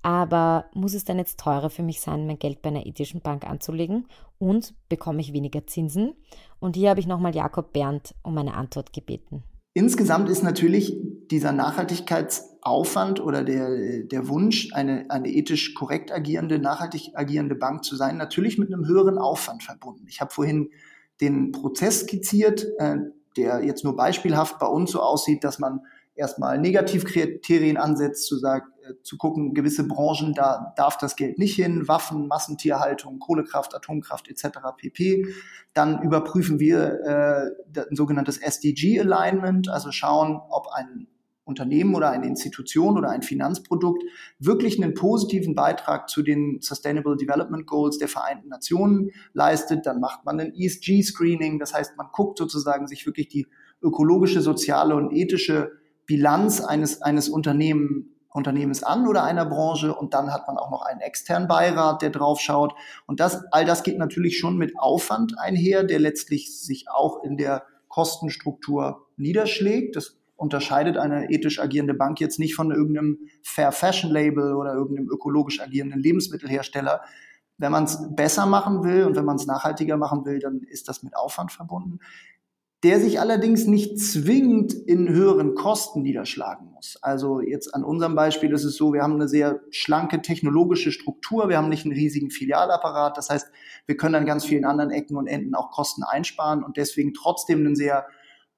aber 0.00 0.66
muss 0.74 0.94
es 0.94 1.04
dann 1.04 1.18
jetzt 1.18 1.40
teurer 1.40 1.70
für 1.70 1.82
mich 1.82 2.00
sein, 2.00 2.26
mein 2.26 2.38
Geld 2.38 2.62
bei 2.62 2.70
einer 2.70 2.86
ethischen 2.86 3.20
Bank 3.20 3.44
anzulegen 3.44 4.06
und 4.38 4.74
bekomme 4.88 5.20
ich 5.20 5.32
weniger 5.32 5.66
Zinsen? 5.66 6.14
Und 6.60 6.76
hier 6.76 6.88
habe 6.88 7.00
ich 7.00 7.06
nochmal 7.06 7.34
Jakob 7.34 7.72
Berndt 7.72 8.14
um 8.22 8.38
eine 8.38 8.54
Antwort 8.54 8.92
gebeten. 8.92 9.42
Insgesamt 9.74 10.30
ist 10.30 10.42
natürlich 10.42 10.96
dieser 11.30 11.52
Nachhaltigkeitsaufwand 11.52 13.20
oder 13.20 13.44
der, 13.44 14.04
der 14.04 14.28
Wunsch, 14.28 14.72
eine, 14.72 15.06
eine 15.10 15.28
ethisch 15.28 15.74
korrekt 15.74 16.12
agierende, 16.12 16.58
nachhaltig 16.58 17.12
agierende 17.14 17.54
Bank 17.54 17.84
zu 17.84 17.96
sein, 17.96 18.16
natürlich 18.16 18.58
mit 18.58 18.72
einem 18.72 18.86
höheren 18.86 19.18
Aufwand 19.18 19.62
verbunden. 19.62 20.06
Ich 20.08 20.20
habe 20.20 20.32
vorhin 20.32 20.70
den 21.20 21.52
Prozess 21.52 22.00
skizziert, 22.00 22.66
äh, 22.78 22.96
der 23.36 23.64
jetzt 23.64 23.84
nur 23.84 23.96
beispielhaft 23.96 24.58
bei 24.58 24.66
uns 24.66 24.90
so 24.90 25.00
aussieht, 25.00 25.44
dass 25.44 25.58
man 25.58 25.80
erstmal 26.16 26.58
Negativkriterien 26.58 27.76
ansetzt, 27.76 28.26
zu 28.26 28.38
sagen, 28.38 28.66
äh, 28.82 28.94
zu 29.02 29.16
gucken, 29.18 29.54
gewisse 29.54 29.86
Branchen, 29.86 30.34
da 30.34 30.72
darf 30.76 30.96
das 30.98 31.16
Geld 31.16 31.38
nicht 31.38 31.54
hin, 31.54 31.86
Waffen, 31.88 32.26
Massentierhaltung, 32.26 33.18
Kohlekraft, 33.18 33.74
Atomkraft 33.74 34.28
etc. 34.28 34.58
pp. 34.76 35.26
Dann 35.74 36.02
überprüfen 36.02 36.58
wir 36.58 37.00
äh, 37.04 37.80
ein 37.80 37.96
sogenanntes 37.96 38.38
SDG-Alignment, 38.38 39.68
also 39.68 39.92
schauen, 39.92 40.40
ob 40.48 40.68
ein 40.72 41.06
Unternehmen 41.46 41.94
oder 41.94 42.10
eine 42.10 42.26
Institution 42.26 42.98
oder 42.98 43.10
ein 43.10 43.22
Finanzprodukt 43.22 44.02
wirklich 44.38 44.82
einen 44.82 44.94
positiven 44.94 45.54
Beitrag 45.54 46.10
zu 46.10 46.22
den 46.22 46.58
Sustainable 46.60 47.16
Development 47.16 47.66
Goals 47.66 47.98
der 47.98 48.08
Vereinten 48.08 48.48
Nationen 48.48 49.12
leistet. 49.32 49.86
Dann 49.86 50.00
macht 50.00 50.24
man 50.24 50.40
ein 50.40 50.52
ESG-Screening, 50.54 51.58
das 51.58 51.72
heißt, 51.72 51.96
man 51.96 52.08
guckt 52.12 52.38
sozusagen 52.38 52.88
sich 52.88 53.06
wirklich 53.06 53.28
die 53.28 53.46
ökologische, 53.80 54.40
soziale 54.40 54.96
und 54.96 55.12
ethische 55.12 55.70
Bilanz 56.04 56.60
eines, 56.60 57.00
eines 57.00 57.28
Unternehmen, 57.28 58.16
Unternehmens 58.30 58.82
an 58.82 59.06
oder 59.06 59.22
einer 59.22 59.46
Branche 59.46 59.94
und 59.94 60.14
dann 60.14 60.32
hat 60.32 60.46
man 60.46 60.58
auch 60.58 60.70
noch 60.70 60.82
einen 60.82 61.00
externen 61.00 61.48
Beirat, 61.48 62.02
der 62.02 62.10
drauf 62.10 62.40
schaut. 62.40 62.74
Und 63.06 63.20
das, 63.20 63.44
all 63.52 63.64
das 63.64 63.82
geht 63.82 63.98
natürlich 63.98 64.38
schon 64.38 64.58
mit 64.58 64.78
Aufwand 64.78 65.38
einher, 65.38 65.84
der 65.84 66.00
letztlich 66.00 66.60
sich 66.60 66.86
auch 66.90 67.22
in 67.24 67.36
der 67.36 67.62
Kostenstruktur 67.88 69.06
niederschlägt. 69.16 69.96
Das 69.96 70.18
unterscheidet 70.36 70.96
eine 70.96 71.30
ethisch 71.30 71.58
agierende 71.60 71.94
Bank 71.94 72.20
jetzt 72.20 72.38
nicht 72.38 72.54
von 72.54 72.70
irgendeinem 72.70 73.18
Fair 73.42 73.72
Fashion 73.72 74.10
Label 74.10 74.54
oder 74.54 74.74
irgendeinem 74.74 75.08
ökologisch 75.08 75.60
agierenden 75.60 76.00
Lebensmittelhersteller. 76.00 77.00
Wenn 77.58 77.72
man 77.72 77.84
es 77.84 77.98
besser 78.14 78.46
machen 78.46 78.84
will 78.84 79.04
und 79.04 79.16
wenn 79.16 79.24
man 79.24 79.36
es 79.36 79.46
nachhaltiger 79.46 79.96
machen 79.96 80.24
will, 80.26 80.38
dann 80.38 80.60
ist 80.62 80.88
das 80.88 81.02
mit 81.02 81.16
Aufwand 81.16 81.52
verbunden 81.52 82.00
der 82.82 83.00
sich 83.00 83.18
allerdings 83.18 83.66
nicht 83.66 83.98
zwingend 83.98 84.72
in 84.72 85.08
höheren 85.08 85.54
Kosten 85.54 86.02
niederschlagen 86.02 86.70
muss. 86.72 86.98
Also 87.00 87.40
jetzt 87.40 87.74
an 87.74 87.82
unserem 87.82 88.14
Beispiel 88.14 88.52
ist 88.52 88.64
es 88.64 88.76
so, 88.76 88.92
wir 88.92 89.02
haben 89.02 89.14
eine 89.14 89.28
sehr 89.28 89.60
schlanke 89.70 90.20
technologische 90.20 90.92
Struktur, 90.92 91.48
wir 91.48 91.56
haben 91.56 91.70
nicht 91.70 91.84
einen 91.84 91.94
riesigen 91.94 92.30
Filialapparat, 92.30 93.16
das 93.16 93.30
heißt, 93.30 93.48
wir 93.86 93.96
können 93.96 94.14
an 94.14 94.26
ganz 94.26 94.44
vielen 94.44 94.64
anderen 94.64 94.90
Ecken 94.90 95.16
und 95.16 95.26
Enden 95.26 95.54
auch 95.54 95.70
Kosten 95.70 96.04
einsparen 96.04 96.62
und 96.62 96.76
deswegen 96.76 97.14
trotzdem 97.14 97.66
ein 97.66 97.76
sehr 97.76 98.06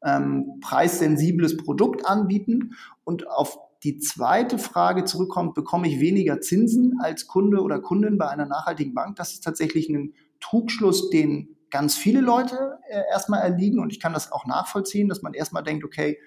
ähm, 0.04 0.60
preissensibles 0.60 1.56
Produkt 1.56 2.06
anbieten. 2.06 2.74
Und 3.04 3.28
auf 3.28 3.58
die 3.84 3.98
zweite 3.98 4.58
Frage 4.58 5.04
zurückkommt, 5.04 5.54
bekomme 5.54 5.88
ich 5.88 6.00
weniger 6.00 6.40
Zinsen 6.40 6.98
als 7.00 7.26
Kunde 7.26 7.60
oder 7.60 7.80
Kundin 7.80 8.18
bei 8.18 8.28
einer 8.28 8.46
nachhaltigen 8.46 8.94
Bank? 8.94 9.16
Das 9.16 9.32
ist 9.32 9.44
tatsächlich 9.44 9.88
ein 9.88 10.14
Trugschluss, 10.40 11.10
den 11.10 11.56
ganz 11.70 11.96
viele 11.96 12.20
Leute 12.20 12.78
äh, 12.88 13.02
erstmal 13.10 13.42
erliegen 13.42 13.78
und 13.78 13.92
ich 13.92 14.00
kann 14.00 14.12
das 14.12 14.32
auch 14.32 14.46
nachvollziehen, 14.46 15.08
dass 15.08 15.22
man 15.22 15.34
erstmal 15.34 15.62
denkt, 15.62 15.84
okay, 15.84 16.18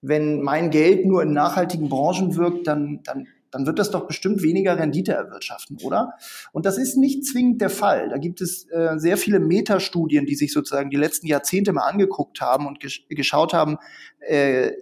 wenn 0.00 0.42
mein 0.42 0.70
Geld 0.70 1.06
nur 1.06 1.22
in 1.22 1.32
nachhaltigen 1.32 1.88
Branchen 1.88 2.36
wirkt, 2.36 2.66
dann, 2.66 3.00
dann, 3.04 3.26
dann 3.50 3.66
wird 3.66 3.78
das 3.78 3.90
doch 3.90 4.06
bestimmt 4.06 4.42
weniger 4.42 4.78
Rendite 4.78 5.12
erwirtschaften, 5.12 5.78
oder? 5.82 6.14
Und 6.52 6.66
das 6.66 6.78
ist 6.78 6.96
nicht 6.96 7.24
zwingend 7.24 7.60
der 7.60 7.70
Fall. 7.70 8.08
Da 8.08 8.18
gibt 8.18 8.40
es 8.40 8.68
äh, 8.70 8.98
sehr 8.98 9.16
viele 9.16 9.40
Metastudien, 9.40 10.26
die 10.26 10.34
sich 10.34 10.52
sozusagen 10.52 10.90
die 10.90 10.96
letzten 10.96 11.26
Jahrzehnte 11.26 11.72
mal 11.72 11.86
angeguckt 11.86 12.40
haben 12.40 12.66
und 12.66 12.80
gesch 12.80 13.06
geschaut 13.08 13.54
haben, 13.54 13.78
äh, 14.20 14.72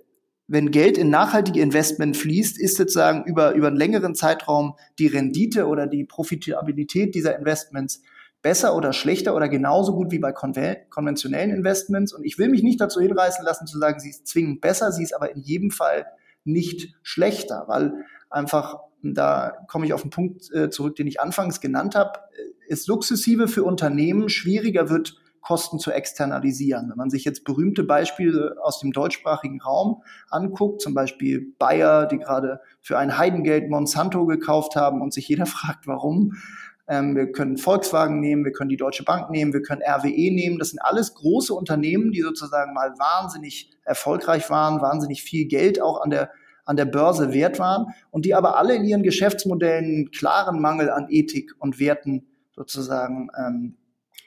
wenn 0.48 0.70
Geld 0.70 0.96
in 0.96 1.10
nachhaltige 1.10 1.60
Investment 1.60 2.16
fließt, 2.16 2.60
ist 2.60 2.76
sozusagen 2.76 3.24
über, 3.24 3.54
über 3.54 3.66
einen 3.66 3.76
längeren 3.76 4.14
Zeitraum 4.14 4.76
die 4.98 5.08
Rendite 5.08 5.66
oder 5.66 5.86
die 5.86 6.04
Profitabilität 6.04 7.14
dieser 7.14 7.36
Investments 7.36 8.02
besser 8.42 8.76
oder 8.76 8.92
schlechter 8.92 9.34
oder 9.34 9.48
genauso 9.48 9.94
gut 9.94 10.12
wie 10.12 10.20
bei 10.20 10.32
konventionellen 10.32 11.50
Investments. 11.50 12.12
Und 12.12 12.24
ich 12.24 12.38
will 12.38 12.48
mich 12.48 12.62
nicht 12.62 12.80
dazu 12.80 13.00
hinreißen 13.00 13.44
lassen 13.44 13.66
zu 13.66 13.78
sagen, 13.78 13.98
sie 13.98 14.10
ist 14.10 14.28
zwingend 14.28 14.60
besser, 14.60 14.92
sie 14.92 15.02
ist 15.02 15.14
aber 15.14 15.34
in 15.34 15.40
jedem 15.40 15.72
Fall 15.72 16.06
nicht 16.44 16.94
schlechter, 17.02 17.64
weil 17.66 18.04
einfach, 18.36 18.78
da 19.02 19.52
komme 19.68 19.86
ich 19.86 19.92
auf 19.92 20.02
den 20.02 20.10
Punkt 20.10 20.52
äh, 20.52 20.70
zurück, 20.70 20.96
den 20.96 21.06
ich 21.06 21.20
anfangs 21.20 21.60
genannt 21.60 21.94
habe, 21.94 22.20
es 22.68 22.84
sukzessive 22.84 23.48
für 23.48 23.64
Unternehmen 23.64 24.28
schwieriger 24.28 24.88
wird, 24.88 25.16
Kosten 25.40 25.78
zu 25.78 25.92
externalisieren. 25.92 26.90
Wenn 26.90 26.96
man 26.96 27.10
sich 27.10 27.24
jetzt 27.24 27.44
berühmte 27.44 27.84
Beispiele 27.84 28.56
aus 28.60 28.80
dem 28.80 28.90
deutschsprachigen 28.90 29.60
Raum 29.60 30.02
anguckt, 30.28 30.82
zum 30.82 30.92
Beispiel 30.92 31.54
Bayer, 31.60 32.06
die 32.06 32.18
gerade 32.18 32.60
für 32.80 32.98
ein 32.98 33.16
Heidengeld 33.16 33.70
Monsanto 33.70 34.26
gekauft 34.26 34.74
haben 34.74 35.00
und 35.00 35.14
sich 35.14 35.28
jeder 35.28 35.46
fragt, 35.46 35.86
warum, 35.86 36.32
ähm, 36.88 37.14
wir 37.14 37.30
können 37.30 37.58
Volkswagen 37.58 38.18
nehmen, 38.18 38.44
wir 38.44 38.50
können 38.50 38.70
die 38.70 38.76
Deutsche 38.76 39.04
Bank 39.04 39.30
nehmen, 39.30 39.52
wir 39.52 39.62
können 39.62 39.82
RWE 39.82 40.34
nehmen. 40.34 40.58
Das 40.58 40.70
sind 40.70 40.80
alles 40.80 41.14
große 41.14 41.54
Unternehmen, 41.54 42.10
die 42.10 42.22
sozusagen 42.22 42.74
mal 42.74 42.90
wahnsinnig 42.98 43.70
erfolgreich 43.84 44.50
waren, 44.50 44.80
wahnsinnig 44.80 45.22
viel 45.22 45.46
Geld 45.46 45.80
auch 45.80 46.00
an 46.00 46.10
der 46.10 46.32
an 46.66 46.76
der 46.76 46.84
Börse 46.84 47.32
wert 47.32 47.58
waren 47.58 47.94
und 48.10 48.26
die 48.26 48.34
aber 48.34 48.58
alle 48.58 48.74
in 48.74 48.84
ihren 48.84 49.02
Geschäftsmodellen 49.02 49.84
einen 49.84 50.10
klaren 50.10 50.60
Mangel 50.60 50.90
an 50.90 51.06
Ethik 51.08 51.54
und 51.58 51.78
Werten 51.80 52.26
sozusagen 52.54 53.30
ähm, 53.38 53.76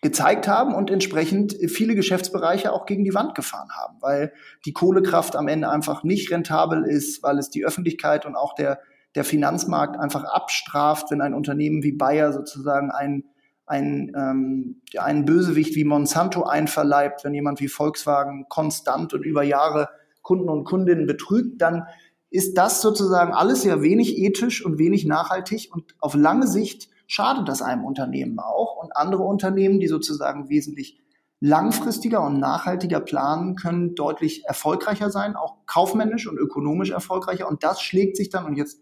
gezeigt 0.02 0.48
haben 0.48 0.74
und 0.74 0.90
entsprechend 0.90 1.56
viele 1.68 1.94
Geschäftsbereiche 1.94 2.72
auch 2.72 2.86
gegen 2.86 3.04
die 3.04 3.14
Wand 3.14 3.36
gefahren 3.36 3.70
haben, 3.72 3.98
weil 4.00 4.34
die 4.66 4.72
Kohlekraft 4.72 5.36
am 5.36 5.48
Ende 5.48 5.70
einfach 5.70 6.04
nicht 6.04 6.32
rentabel 6.32 6.86
ist, 6.86 7.22
weil 7.22 7.38
es 7.38 7.50
die 7.50 7.66
Öffentlichkeit 7.66 8.26
und 8.26 8.36
auch 8.36 8.56
der, 8.56 8.80
der 9.16 9.26
Finanzmarkt 9.26 10.00
einfach 10.00 10.24
abstraft, 10.24 11.12
wenn 11.12 11.22
ein 11.22 11.34
Unternehmen 11.34 11.84
wie 11.84 11.92
Bayer 11.92 12.32
sozusagen 12.32 12.92
ein 12.92 13.26
ein, 13.70 14.12
ähm, 14.16 14.82
einen 14.98 15.26
Bösewicht 15.26 15.76
wie 15.76 15.84
Monsanto 15.84 16.44
einverleibt, 16.44 17.24
wenn 17.24 17.36
jemand 17.36 17.60
wie 17.60 17.68
Volkswagen 17.68 18.48
konstant 18.50 19.14
und 19.14 19.24
über 19.24 19.44
Jahre 19.44 19.90
Kunden 20.24 20.50
und 20.50 20.64
Kundinnen 20.64 21.06
betrügt, 21.06 21.62
dann 21.62 21.84
ist 22.32 22.58
das 22.58 22.82
sozusagen 22.82 23.34
alles 23.34 23.64
ja 23.64 23.82
wenig 23.82 24.18
ethisch 24.18 24.64
und 24.64 24.78
wenig 24.78 25.06
nachhaltig 25.06 25.70
und 25.74 25.96
auf 26.00 26.14
lange 26.16 26.48
Sicht 26.48 26.90
schadet 27.08 27.48
das 27.48 27.62
einem 27.62 27.86
Unternehmen 27.86 28.40
auch. 28.40 28.78
Und 28.78 28.96
andere 28.96 29.24
Unternehmen, 29.24 29.80
die 29.80 29.88
sozusagen 29.88 30.48
wesentlich 30.50 31.02
langfristiger 31.42 32.24
und 32.24 32.40
nachhaltiger 32.40 33.00
planen, 33.00 33.56
können 33.56 33.96
deutlich 33.96 34.46
erfolgreicher 34.46 35.10
sein, 35.10 35.36
auch 35.36 35.66
kaufmännisch 35.66 36.28
und 36.28 36.38
ökonomisch 36.38 36.92
erfolgreicher. 36.92 37.48
Und 37.48 37.64
das 37.64 37.82
schlägt 37.82 38.16
sich 38.16 38.30
dann, 38.30 38.46
und 38.46 38.56
jetzt 38.56 38.82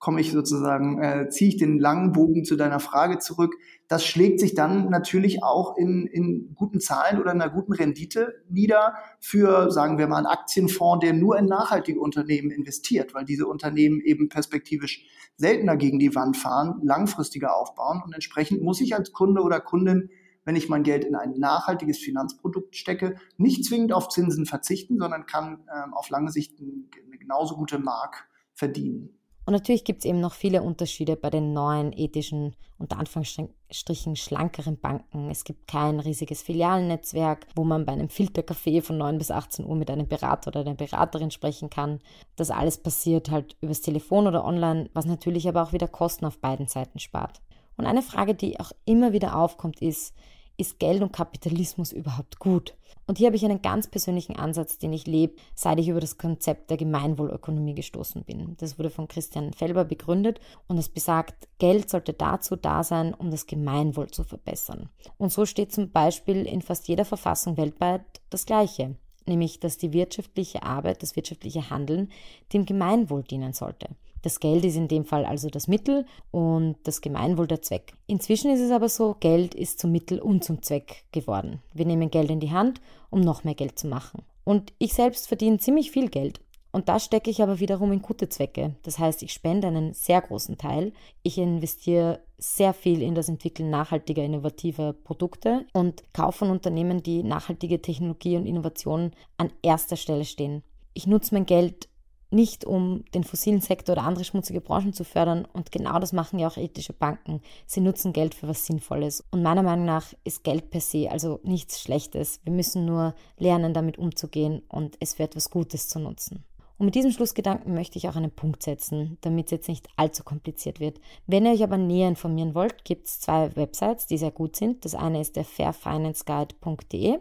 komme 0.00 0.22
ich 0.22 0.32
sozusagen, 0.32 1.00
äh, 1.00 1.28
ziehe 1.28 1.50
ich 1.50 1.56
den 1.58 1.78
langen 1.78 2.12
Bogen 2.12 2.44
zu 2.44 2.56
deiner 2.56 2.80
Frage 2.80 3.18
zurück. 3.18 3.54
Das 3.86 4.04
schlägt 4.04 4.40
sich 4.40 4.54
dann 4.54 4.88
natürlich 4.88 5.44
auch 5.44 5.76
in, 5.76 6.06
in 6.06 6.54
guten 6.54 6.80
Zahlen 6.80 7.20
oder 7.20 7.30
einer 7.32 7.50
guten 7.50 7.74
Rendite 7.74 8.42
nieder 8.48 8.94
für, 9.20 9.70
sagen 9.70 9.98
wir 9.98 10.08
mal, 10.08 10.16
einen 10.16 10.26
Aktienfonds, 10.26 11.04
der 11.04 11.12
nur 11.12 11.38
in 11.38 11.44
nachhaltige 11.44 12.00
Unternehmen 12.00 12.50
investiert, 12.50 13.14
weil 13.14 13.26
diese 13.26 13.46
Unternehmen 13.46 14.00
eben 14.00 14.30
perspektivisch 14.30 15.04
seltener 15.36 15.76
gegen 15.76 15.98
die 15.98 16.14
Wand 16.14 16.38
fahren, 16.38 16.80
langfristiger 16.82 17.54
aufbauen. 17.54 18.02
Und 18.02 18.14
entsprechend 18.14 18.62
muss 18.62 18.80
ich 18.80 18.96
als 18.96 19.12
Kunde 19.12 19.42
oder 19.42 19.60
Kundin 19.60 20.10
wenn 20.46 20.56
ich 20.56 20.70
mein 20.70 20.82
Geld 20.82 21.04
in 21.04 21.14
ein 21.14 21.38
nachhaltiges 21.38 21.98
Finanzprodukt 21.98 22.74
stecke, 22.74 23.16
nicht 23.36 23.62
zwingend 23.64 23.92
auf 23.92 24.08
Zinsen 24.08 24.46
verzichten, 24.46 24.98
sondern 24.98 25.26
kann 25.26 25.68
ähm, 25.72 25.92
auf 25.92 26.08
lange 26.08 26.32
Sicht 26.32 26.58
eine 26.58 27.18
genauso 27.18 27.56
gute 27.56 27.78
Mark 27.78 28.26
verdienen. 28.54 29.19
Und 29.50 29.54
natürlich 29.54 29.82
gibt 29.82 29.98
es 29.98 30.04
eben 30.04 30.20
noch 30.20 30.34
viele 30.34 30.62
Unterschiede 30.62 31.16
bei 31.16 31.28
den 31.28 31.52
neuen 31.52 31.92
ethischen, 31.92 32.54
unter 32.78 33.00
Anführungsstrichen 33.00 34.14
schlankeren 34.14 34.78
Banken. 34.78 35.28
Es 35.28 35.42
gibt 35.42 35.66
kein 35.66 35.98
riesiges 35.98 36.40
Filialnetzwerk, 36.40 37.48
wo 37.56 37.64
man 37.64 37.84
bei 37.84 37.90
einem 37.90 38.06
Filtercafé 38.06 38.80
von 38.80 38.96
9 38.98 39.18
bis 39.18 39.32
18 39.32 39.64
Uhr 39.66 39.74
mit 39.74 39.90
einem 39.90 40.06
Berater 40.06 40.50
oder 40.50 40.60
einer 40.60 40.74
Beraterin 40.74 41.32
sprechen 41.32 41.68
kann. 41.68 41.98
Das 42.36 42.52
alles 42.52 42.78
passiert 42.78 43.32
halt 43.32 43.56
übers 43.60 43.80
Telefon 43.80 44.28
oder 44.28 44.44
online, 44.44 44.88
was 44.94 45.06
natürlich 45.06 45.48
aber 45.48 45.64
auch 45.64 45.72
wieder 45.72 45.88
Kosten 45.88 46.26
auf 46.26 46.38
beiden 46.38 46.68
Seiten 46.68 47.00
spart. 47.00 47.40
Und 47.76 47.86
eine 47.86 48.02
Frage, 48.02 48.36
die 48.36 48.60
auch 48.60 48.70
immer 48.84 49.12
wieder 49.12 49.34
aufkommt, 49.34 49.82
ist, 49.82 50.14
ist 50.58 50.78
Geld 50.78 51.02
und 51.02 51.12
Kapitalismus 51.12 51.90
überhaupt 51.90 52.38
gut? 52.38 52.76
Und 53.10 53.18
hier 53.18 53.26
habe 53.26 53.34
ich 53.34 53.44
einen 53.44 53.60
ganz 53.60 53.88
persönlichen 53.88 54.36
Ansatz, 54.36 54.78
den 54.78 54.92
ich 54.92 55.04
lebe, 55.04 55.34
seit 55.56 55.80
ich 55.80 55.88
über 55.88 55.98
das 55.98 56.16
Konzept 56.16 56.70
der 56.70 56.76
Gemeinwohlökonomie 56.76 57.74
gestoßen 57.74 58.22
bin. 58.22 58.54
Das 58.60 58.78
wurde 58.78 58.88
von 58.88 59.08
Christian 59.08 59.52
Felber 59.52 59.84
begründet 59.84 60.38
und 60.68 60.78
es 60.78 60.88
besagt, 60.88 61.48
Geld 61.58 61.90
sollte 61.90 62.12
dazu 62.12 62.54
da 62.54 62.84
sein, 62.84 63.12
um 63.12 63.32
das 63.32 63.48
Gemeinwohl 63.48 64.12
zu 64.12 64.22
verbessern. 64.22 64.90
Und 65.18 65.32
so 65.32 65.44
steht 65.44 65.72
zum 65.72 65.90
Beispiel 65.90 66.46
in 66.46 66.62
fast 66.62 66.86
jeder 66.86 67.04
Verfassung 67.04 67.56
weltweit 67.56 68.04
das 68.30 68.46
Gleiche, 68.46 68.94
nämlich 69.26 69.58
dass 69.58 69.76
die 69.76 69.92
wirtschaftliche 69.92 70.62
Arbeit, 70.62 71.02
das 71.02 71.16
wirtschaftliche 71.16 71.68
Handeln 71.68 72.12
dem 72.52 72.64
Gemeinwohl 72.64 73.24
dienen 73.24 73.54
sollte. 73.54 73.88
Das 74.22 74.40
Geld 74.40 74.64
ist 74.64 74.76
in 74.76 74.88
dem 74.88 75.04
Fall 75.04 75.24
also 75.24 75.48
das 75.48 75.68
Mittel 75.68 76.06
und 76.30 76.76
das 76.84 77.00
Gemeinwohl 77.00 77.46
der 77.46 77.62
Zweck. 77.62 77.94
Inzwischen 78.06 78.50
ist 78.50 78.60
es 78.60 78.70
aber 78.70 78.88
so, 78.88 79.16
Geld 79.18 79.54
ist 79.54 79.78
zum 79.78 79.92
Mittel 79.92 80.18
und 80.18 80.44
zum 80.44 80.62
Zweck 80.62 81.04
geworden. 81.12 81.60
Wir 81.72 81.86
nehmen 81.86 82.10
Geld 82.10 82.30
in 82.30 82.40
die 82.40 82.52
Hand, 82.52 82.80
um 83.08 83.20
noch 83.20 83.44
mehr 83.44 83.54
Geld 83.54 83.78
zu 83.78 83.86
machen. 83.86 84.22
Und 84.44 84.72
ich 84.78 84.94
selbst 84.94 85.28
verdiene 85.28 85.58
ziemlich 85.58 85.90
viel 85.90 86.08
Geld. 86.08 86.40
Und 86.72 86.88
das 86.88 87.04
stecke 87.04 87.30
ich 87.30 87.42
aber 87.42 87.58
wiederum 87.58 87.90
in 87.92 88.02
gute 88.02 88.28
Zwecke. 88.28 88.76
Das 88.82 88.98
heißt, 88.98 89.22
ich 89.22 89.32
spende 89.32 89.66
einen 89.66 89.92
sehr 89.92 90.20
großen 90.20 90.56
Teil. 90.56 90.92
Ich 91.22 91.36
investiere 91.36 92.20
sehr 92.38 92.72
viel 92.72 93.02
in 93.02 93.14
das 93.14 93.28
Entwickeln 93.28 93.70
nachhaltiger, 93.70 94.22
innovativer 94.22 94.92
Produkte 94.92 95.66
und 95.72 96.04
kaufe 96.12 96.38
von 96.38 96.50
Unternehmen, 96.50 97.02
die 97.02 97.22
nachhaltige 97.22 97.82
Technologie 97.82 98.36
und 98.36 98.46
Innovationen 98.46 99.12
an 99.36 99.50
erster 99.62 99.96
Stelle 99.96 100.24
stehen. 100.24 100.62
Ich 100.94 101.06
nutze 101.06 101.34
mein 101.34 101.46
Geld 101.46 101.88
nicht 102.30 102.64
um 102.64 103.04
den 103.14 103.24
fossilen 103.24 103.60
Sektor 103.60 103.94
oder 103.94 104.04
andere 104.04 104.24
schmutzige 104.24 104.60
Branchen 104.60 104.92
zu 104.92 105.04
fördern. 105.04 105.46
Und 105.52 105.72
genau 105.72 105.98
das 105.98 106.12
machen 106.12 106.38
ja 106.38 106.48
auch 106.48 106.56
ethische 106.56 106.92
Banken. 106.92 107.40
Sie 107.66 107.80
nutzen 107.80 108.12
Geld 108.12 108.34
für 108.34 108.48
was 108.48 108.66
Sinnvolles. 108.66 109.24
Und 109.30 109.42
meiner 109.42 109.62
Meinung 109.62 109.84
nach 109.84 110.12
ist 110.24 110.44
Geld 110.44 110.70
per 110.70 110.80
se 110.80 111.10
also 111.10 111.40
nichts 111.42 111.80
Schlechtes. 111.80 112.40
Wir 112.44 112.52
müssen 112.52 112.84
nur 112.84 113.14
lernen, 113.38 113.74
damit 113.74 113.98
umzugehen 113.98 114.62
und 114.68 114.96
es 115.00 115.14
für 115.14 115.24
etwas 115.24 115.50
Gutes 115.50 115.88
zu 115.88 115.98
nutzen. 115.98 116.44
Und 116.80 116.86
mit 116.86 116.94
diesem 116.94 117.12
Schlussgedanken 117.12 117.74
möchte 117.74 117.98
ich 117.98 118.08
auch 118.08 118.16
einen 118.16 118.30
Punkt 118.30 118.62
setzen, 118.62 119.18
damit 119.20 119.46
es 119.46 119.50
jetzt 119.50 119.68
nicht 119.68 119.86
allzu 119.96 120.24
kompliziert 120.24 120.80
wird. 120.80 120.98
Wenn 121.26 121.44
ihr 121.44 121.52
euch 121.52 121.62
aber 121.62 121.76
näher 121.76 122.08
informieren 122.08 122.54
wollt, 122.54 122.86
gibt 122.86 123.06
es 123.06 123.20
zwei 123.20 123.54
Websites, 123.54 124.06
die 124.06 124.16
sehr 124.16 124.30
gut 124.30 124.56
sind. 124.56 124.86
Das 124.86 124.94
eine 124.94 125.20
ist 125.20 125.36
der 125.36 125.44
fairfinanceguide.de 125.44 127.18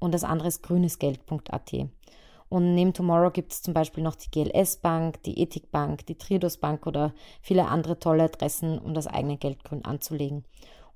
und 0.00 0.12
das 0.12 0.22
andere 0.22 0.48
ist 0.48 0.62
grünesgeld.at. 0.62 1.72
Und 2.50 2.74
neben 2.74 2.92
Tomorrow 2.92 3.30
gibt 3.30 3.52
es 3.52 3.62
zum 3.62 3.74
Beispiel 3.74 4.02
noch 4.02 4.16
die 4.16 4.30
GLS 4.30 4.78
Bank, 4.78 5.22
die 5.22 5.40
Ethik 5.40 5.70
Bank, 5.70 6.04
die 6.06 6.16
Triodos 6.16 6.58
Bank 6.58 6.84
oder 6.86 7.14
viele 7.40 7.68
andere 7.68 7.98
tolle 8.00 8.24
Adressen, 8.24 8.78
um 8.78 8.92
das 8.92 9.06
eigene 9.06 9.36
Geld 9.36 9.62
grün 9.62 9.84
anzulegen. 9.84 10.44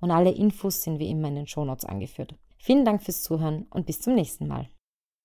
Und 0.01 0.11
alle 0.11 0.33
Infos 0.33 0.83
sind 0.83 0.99
wie 0.99 1.09
immer 1.09 1.29
in 1.29 1.37
den 1.37 1.47
Shownotes 1.47 1.85
angeführt. 1.85 2.35
Vielen 2.59 2.85
Dank 2.85 3.05
fürs 3.05 3.23
Zuhören 3.23 3.67
und 3.71 3.87
bis 3.87 4.01
zum 4.01 4.17
nächsten 4.17 4.49
Mal. 4.49 4.69